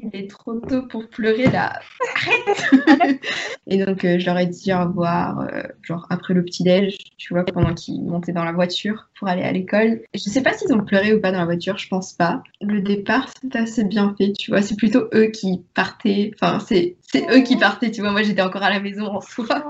[0.00, 1.80] il est trop tôt pour pleurer là.
[2.14, 3.20] Arrête
[3.66, 5.48] Et donc, euh, je leur ai dit au revoir,
[5.82, 9.52] genre après le petit-déj, tu vois, pendant qu'ils montaient dans la voiture pour aller à
[9.52, 10.00] l'école.
[10.14, 12.42] Je sais pas s'ils ont pleuré ou pas dans la voiture, je pense pas.
[12.60, 14.62] Le départ, c'était assez bien fait, tu vois.
[14.62, 16.32] C'est plutôt eux qui partaient.
[16.34, 16.96] Enfin, c'est
[17.30, 18.12] eux qui partaient, tu vois.
[18.12, 19.64] Moi, j'étais encore à la maison en soi.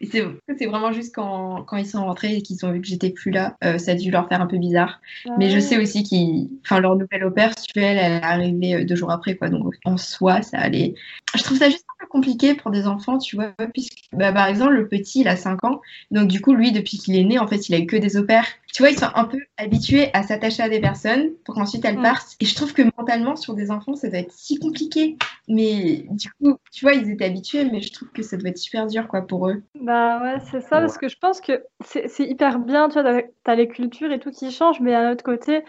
[0.00, 3.10] Et c'est vraiment juste quand, quand, ils sont rentrés et qu'ils ont vu que j'étais
[3.10, 5.00] plus là, euh, ça a dû leur faire un peu bizarre.
[5.38, 6.48] Mais je sais aussi qu'ils.
[6.64, 9.48] Enfin, leur nouvelle opère, si tu veux, elle, est arrivée deux jours après, quoi.
[9.48, 10.94] Donc, en soi, ça allait.
[11.36, 13.52] Je trouve ça juste compliqué pour des enfants, tu vois.
[13.72, 15.80] Puisque, bah, par exemple, le petit, il a 5 ans.
[16.10, 18.16] Donc, du coup, lui, depuis qu'il est né, en fait, il a eu que des
[18.16, 18.46] opères
[18.76, 21.98] tu vois, ils sont un peu habitués à s'attacher à des personnes pour qu'ensuite elles
[21.98, 22.02] mm.
[22.02, 22.36] partent.
[22.40, 25.16] Et je trouve que mentalement, sur des enfants, ça doit être si compliqué.
[25.48, 28.58] Mais du coup, tu vois, ils étaient habitués, mais je trouve que ça doit être
[28.58, 29.62] super dur, quoi, pour eux.
[29.80, 33.54] Bah ouais, c'est ça, parce que je pense que c'est hyper bien, tu vois, t'as
[33.54, 35.62] les cultures et tout qui changent, mais d'un autre côté,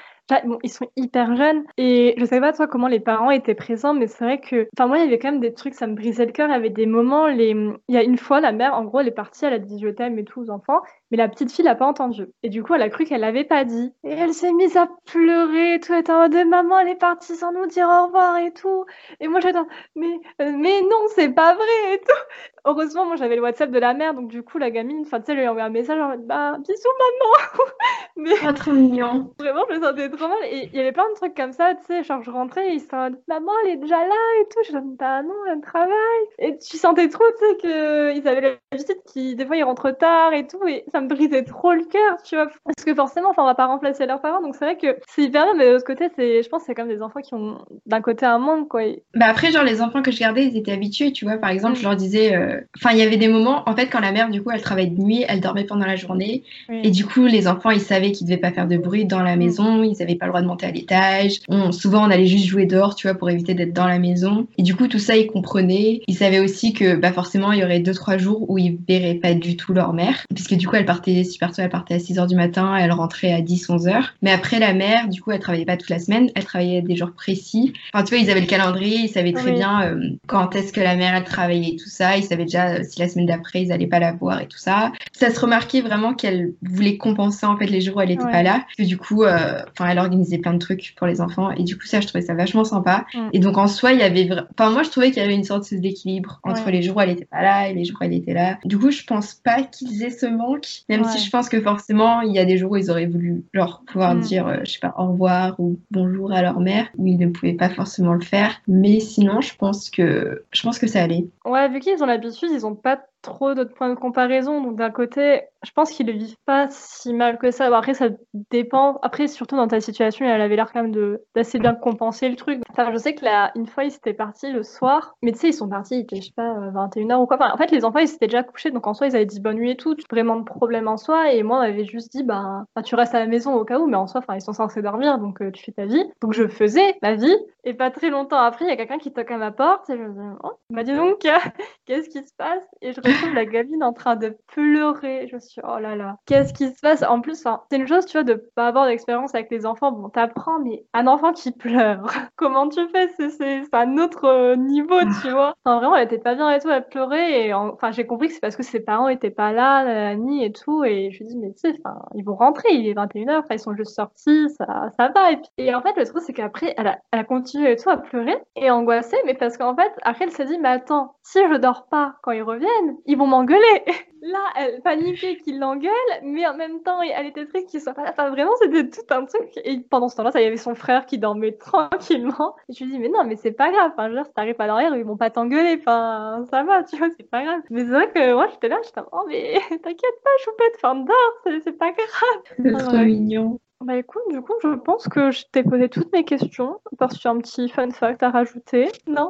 [0.64, 4.08] ils sont hyper jeunes et je sais pas toi comment les parents étaient présents, mais
[4.08, 6.26] c'est vrai que, enfin moi il y avait quand même des trucs, ça me brisait
[6.26, 6.50] le cœur.
[6.50, 7.52] Il y avait des moments, les...
[7.52, 9.80] il y a une fois la mère, en gros, elle est partie, elle a dit
[9.82, 10.82] je t'aime et tout aux enfants,
[11.12, 12.28] mais la petite fille l'a pas entendu.
[12.44, 13.94] Et du coup, elle a cru qu'elle l'avait pas dit.
[14.04, 16.96] Et elle s'est mise à pleurer et tout, elle était en mode maman, elle est
[16.96, 18.86] partie sans nous dire au revoir et tout.
[19.20, 19.60] Et moi j'étais
[19.96, 22.24] mais euh, mais non, c'est pas vrai et tout.
[22.66, 25.28] Heureusement, moi j'avais le WhatsApp de la mère, donc du coup la gamine, enfin tu
[25.28, 27.64] sais, elle lui a envoyé un message en mode bah bisous maman.
[28.18, 29.34] mais pas trop mignon.
[29.40, 30.38] Vraiment, je me sentais trop mal.
[30.52, 32.74] Et il y avait plein de trucs comme ça, tu sais, genre je rentrais et
[32.74, 34.60] ils sont maman, elle est déjà là et tout.
[34.64, 35.94] Je disais, bah non, elle travaille.
[36.40, 40.34] Et tu sentais trop, tu sais, qu'ils avaient l'habitude qui, des fois, ils rentrent tard
[40.34, 40.66] et tout.
[40.68, 42.48] Et ça me brisait trop le cœur, tu vois.
[42.66, 44.42] Parce que forcément, enfin, on va pas remplacer leurs parents.
[44.42, 46.74] Donc c'est vrai que c'est hyper bien, mais de l'autre côté, c'est, je pense, c'est
[46.74, 48.82] comme des enfants qui ont d'un côté un monde, quoi.
[49.16, 51.38] Bah après, genre, les enfants que je gardais, ils étaient habitués, tu vois.
[51.38, 54.00] Par exemple, je leur disais, euh, enfin, il y avait des moments, en fait, quand
[54.00, 56.44] la mère, du coup, elle travaille de nuit, elle dormait pendant la journée.
[56.70, 59.36] Et du coup, les enfants, ils savaient qu'ils devaient pas faire de bruit dans la
[59.36, 59.40] mm.
[59.40, 61.42] maison, ils avaient pas le droit de monter à l'étage.
[61.72, 64.48] souvent, on allait juste jouer dehors, tu vois, pour éviter d'être dans la maison.
[64.58, 66.02] Et du coup, tout ça, ils comprenaient.
[66.08, 69.16] Ils savaient aussi que, bah, forcément, il y aurait deux, trois jours où ils verraient
[69.16, 70.26] pas du tout leur mère.
[70.34, 72.92] Puisque du coup, elle partait super tôt, elle partait à 6 heures du matin, elle
[72.92, 74.14] rentrait à 10, 11 heures.
[74.22, 76.96] Mais après, la mère, du coup, elle travaillait pas toute la semaine, elle travaillait des
[76.96, 77.74] jours précis.
[77.94, 80.82] Enfin, tu vois, ils avaient le calendrier, ils savaient très bien euh, quand est-ce que
[80.82, 82.18] la mère, elle travaillait tout ça.
[82.18, 84.58] Ils savaient déjà euh, si la semaine d'après, ils allaient pas la voir et tout
[84.58, 84.92] ça.
[85.12, 88.44] Ça se remarquait vraiment qu'elle voulait compenser, en fait, les jours où elle était pas
[88.44, 88.66] là.
[88.80, 91.52] Et du coup, euh, enfin, elle organisait plein de trucs pour les enfants.
[91.52, 93.06] Et du coup, ça, je trouvais ça vachement sympa.
[93.14, 93.30] Mm.
[93.34, 94.30] Et donc, en soi, il y avait.
[94.58, 97.10] Enfin, moi, je trouvais qu'il y avait une sorte d'équilibre entre les jours où elle
[97.10, 98.58] était pas là et les jours où elle était là.
[98.66, 102.22] Du coup, je pense pas qu'ils aient ce manque, même si je pense que forcément,
[102.22, 104.20] il y a des jours où ils auraient voulu, genre, pouvoir mm.
[104.22, 107.28] dire, euh, je sais pas, au revoir ou bonjour à leur mère, où ils ne
[107.28, 108.62] pouvaient pas forcément le faire.
[108.68, 111.28] Mais sinon, je pense que, je pense que ça allait.
[111.46, 114.62] Ouais, vu qu'ils ont l'habitude, ils ont pas trop d'autres points de comparaison.
[114.62, 117.66] Donc d'un côté, je pense qu'ils ne vivent pas si mal que ça.
[117.76, 118.08] après, ça
[118.52, 119.00] dépend.
[119.02, 122.62] Après, surtout dans ta situation, elle avait l'air quand même d'assez bien compenser le truc.
[122.70, 125.16] Enfin, je sais que là, une fois, ils étaient partis le soir.
[125.22, 127.38] Mais tu sais, ils sont partis, il était, je sais pas, 21h ou quoi.
[127.54, 128.72] En fait, les enfants, ils s'étaient déjà couchés.
[128.72, 129.96] Donc en soi, ils avaient dit bonne nuit et tout.
[130.10, 131.34] Vraiment de problème en soi.
[131.34, 133.88] Et moi, on avait juste dit, ben, tu restes à la maison au cas où.
[133.88, 135.18] Mais en soi, ils sont censés dormir.
[135.18, 136.04] Donc euh, tu fais ta vie.
[136.22, 137.36] Donc je faisais ma vie.
[137.64, 139.90] Et pas très longtemps après, il y a quelqu'un qui toque à ma porte.
[139.90, 141.20] Et je me dis, oh, m'a dit donc,
[141.86, 142.64] qu'est-ce qui se passe?
[142.82, 145.28] Et je retrouve la gamine en train de pleurer.
[145.30, 147.04] Je me suis oh là là, qu'est-ce qui se passe?
[147.04, 149.92] En plus, c'est une chose, tu vois, de pas avoir d'expérience avec les enfants.
[149.92, 152.06] Bon, t'apprends, mais un enfant qui pleure,
[152.36, 153.10] comment tu fais?
[153.18, 155.54] C'est un autre euh, niveau, tu vois.
[155.64, 157.48] Enfin, vraiment, elle était pas bien et tout, elle pleurait.
[157.48, 160.52] Et enfin, j'ai compris que c'est parce que ses parents étaient pas là, ni et
[160.52, 160.84] tout.
[160.84, 161.76] Et je lui dis, mais tu sais,
[162.16, 165.32] ils vont rentrer, il est 21h, ils sont juste sortis, ça, ça va.
[165.32, 167.76] Et, puis, et en fait, le truc, c'est qu'après, elle a, elle a continué et
[167.76, 171.16] tout à pleurer et angoissée, mais parce qu'en fait, après, elle s'est dit, mais attends,
[171.24, 173.84] si je dors pas quand ils reviennent, ils vont m'engueuler.
[174.22, 175.92] Là, elle paniquait qu'il l'engueule,
[176.24, 178.10] mais en même temps, elle était triste qu'il soit pas là.
[178.12, 179.52] Enfin, vraiment, c'était tout un truc.
[179.64, 182.56] Et pendant ce temps-là, ça y avait son frère qui dormait tranquillement.
[182.68, 183.92] Et je lui dis, mais non, mais c'est pas grave.
[183.94, 185.78] Enfin, je veux dire, si t'arrives pas derrière, ils vont pas t'engueuler.
[185.80, 187.62] Enfin, ça va, tu vois, c'est pas grave.
[187.70, 191.62] Mais c'est vrai que moi, j'étais là, j'étais, oh, mais t'inquiète pas, choupette, enfin, dors,
[191.64, 192.56] c'est pas grave.
[192.64, 193.60] C'est trop mignon.
[193.80, 196.80] Bah écoute, du coup, je pense que je t'ai posé toutes mes questions.
[196.98, 199.30] Parce que tu as un petit fun fact à rajouter, non?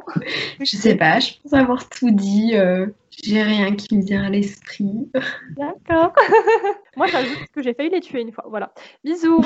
[0.62, 2.56] Je sais pas, je pense avoir tout dit.
[2.56, 2.88] Euh,
[3.24, 5.10] j'ai rien qui me vient à l'esprit.
[5.58, 6.14] D'accord.
[6.98, 8.46] Moi, j'ajoute que j'ai failli les tuer une fois.
[8.48, 8.72] Voilà.
[9.04, 9.44] Bisous.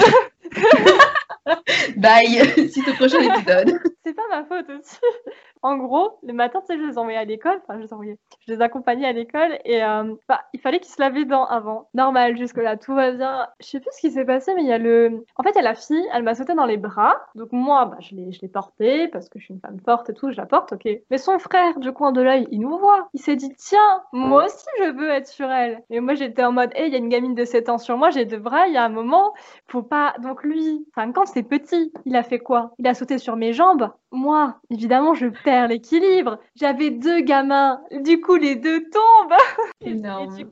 [1.97, 2.41] Bye.
[2.71, 3.79] Si au prochain épisode.
[4.05, 4.97] C'est pas ma faute aussi.
[5.63, 8.17] En gros, les matins, tu sais, je les envoyais à l'école, enfin, je les envoyais,
[8.47, 11.45] je les accompagnais à l'école et euh, bah, il fallait qu'ils se lavent les dents
[11.45, 11.87] avant.
[11.93, 13.47] Normal, jusque-là, tout va bien.
[13.59, 15.23] Je sais plus ce qui s'est passé, mais il y a le.
[15.35, 17.15] En fait, il y a la fille, elle m'a sauté dans les bras.
[17.35, 20.31] Donc, moi, bah, je l'ai portée parce que je suis une femme forte et tout,
[20.31, 20.87] je la porte, ok.
[21.11, 23.09] Mais son frère, du coin de l'œil, il nous voit.
[23.13, 25.83] Il s'est dit, tiens, moi aussi, je veux être sur elle.
[25.89, 27.97] Et moi, j'étais en mode, hé, il y a une gamine de 7 ans sur
[27.97, 29.33] moi, j'ai deux bras, il y a un moment,
[29.67, 30.15] faut pas.
[30.19, 32.73] Donc, lui, enfin, quand c'était petit, il a fait quoi?
[32.79, 33.89] Il a sauté sur mes jambes.
[34.11, 36.39] Moi, évidemment, je perds l'équilibre.
[36.55, 37.81] J'avais deux gamins.
[37.91, 39.37] Du coup, les deux tombent.
[39.81, 39.95] Et,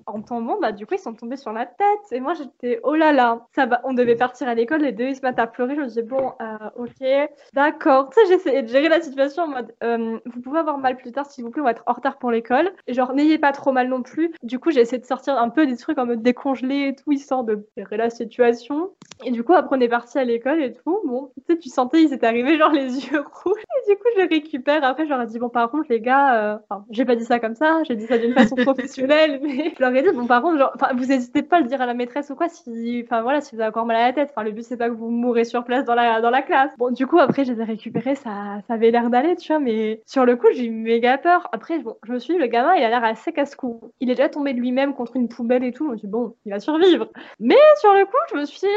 [0.06, 2.00] en tombant, bah, du coup, ils sont tombés sur la tête.
[2.12, 3.82] Et moi, j'étais, oh là là, ça va.
[3.84, 4.82] On devait partir à l'école.
[4.82, 5.76] Les deux, ils se mettent à pleurer.
[5.76, 8.10] Je me disais, bon, euh, ok, d'accord.
[8.10, 11.12] Tu sais, j'essayais de gérer la situation en mode, euh, vous pouvez avoir mal plus
[11.12, 12.72] tard, s'il vous plaît, on va être en retard pour l'école.
[12.88, 14.32] Et genre, n'ayez pas trop mal non plus.
[14.44, 17.12] Du coup, j'ai essayé de sortir un peu des trucs en mode décongelé et tout,
[17.12, 18.92] histoire de gérer la situation.
[19.26, 21.00] Et du coup, après, on est parti à l'école et tout.
[21.06, 23.49] Bon, tu sais, tu sentais, ils étaient arrivés genre les yeux rouges.
[23.58, 24.84] Et du coup, je les récupère.
[24.84, 26.58] Après, je leur ai dit, bon, par contre, les gars, euh...
[26.70, 29.82] enfin, j'ai pas dit ça comme ça, j'ai dit ça d'une façon professionnelle, mais je
[29.82, 31.86] leur ai dit, bon, par contre, genre, enfin, vous hésitez pas à le dire à
[31.86, 34.30] la maîtresse ou quoi, si, enfin, voilà, si vous avez encore mal à la tête.
[34.32, 36.72] Enfin, le but, c'est pas que vous mourrez sur place dans la, dans la classe.
[36.78, 39.60] Bon, du coup, après, je les ai récupérés, ça, ça avait l'air d'aller, tu vois,
[39.60, 41.48] mais sur le coup, j'ai eu méga peur.
[41.52, 43.92] Après, bon, je me suis dit, le gamin, il a l'air assez casse-cou.
[44.00, 45.86] Il est déjà tombé de lui-même contre une poubelle et tout.
[45.88, 47.10] Je me suis dit, bon, il va survivre.
[47.40, 48.68] Mais sur le coup, je me suis dit,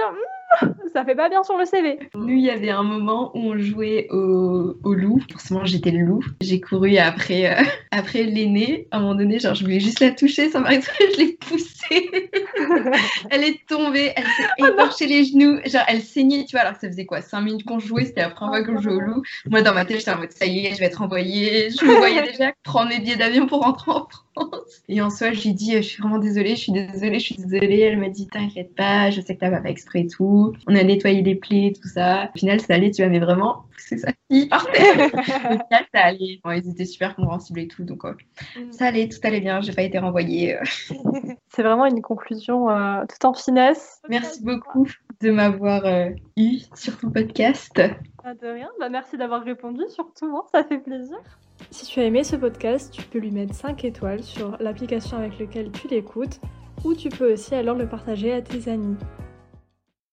[0.60, 1.98] hmm, ça fait pas bien sur le CV.
[2.14, 5.20] Nous, il y avait un moment où on jouait au, au loup.
[5.30, 6.24] Forcément, j'étais le loup.
[6.40, 8.88] J'ai couru après, euh, après l'aîné.
[8.90, 10.90] À un moment donné, genre, je voulais juste la toucher sans m'arrêter.
[11.12, 12.10] Je l'ai poussée.
[13.30, 14.12] elle est tombée.
[14.16, 15.58] Elle s'est écorché les genoux.
[15.64, 16.62] Genre, elle saignait, tu vois.
[16.62, 18.06] Alors, ça faisait quoi 5 minutes qu'on jouait?
[18.06, 19.22] C'était la première fois qu'on jouait au loup.
[19.50, 21.70] Moi, dans ma tête, j'étais en mode, ça y est, je vais être envoyée.
[21.70, 24.82] Je me voyais déjà prendre mes billets d'avion pour rentrer en France.
[24.88, 27.24] Et en soi, je lui ai dit, je suis vraiment désolée, je suis désolée, je
[27.24, 27.80] suis désolée.
[27.80, 30.54] Elle m'a dit, t'inquiète pas, je sais que t'as pas fait exprès et tout.
[30.66, 32.30] On a nettoyé les plaies, tout ça.
[32.34, 35.10] Au final, ça allait, tu vois, mais vraiment, c'est sa fille par terre.
[35.14, 36.40] Au final, ça allait.
[36.44, 38.72] Bon, ils étaient super compréhensibles et tout, donc Mm.
[38.72, 39.60] ça allait, tout allait bien.
[39.60, 40.58] J'ai pas été renvoyée.
[41.48, 44.00] C'est vraiment une conclusion euh, tout en finesse.
[44.08, 44.86] Merci beaucoup
[45.20, 47.80] de m'avoir euh, eu sur ton podcast.
[48.22, 48.68] Pas de rien.
[48.80, 51.18] Bah, merci d'avoir répondu, surtout, hein, ça fait plaisir.
[51.70, 55.38] Si tu as aimé ce podcast, tu peux lui mettre 5 étoiles sur l'application avec
[55.38, 56.40] laquelle tu l'écoutes
[56.84, 58.96] ou tu peux aussi alors le partager à tes amis.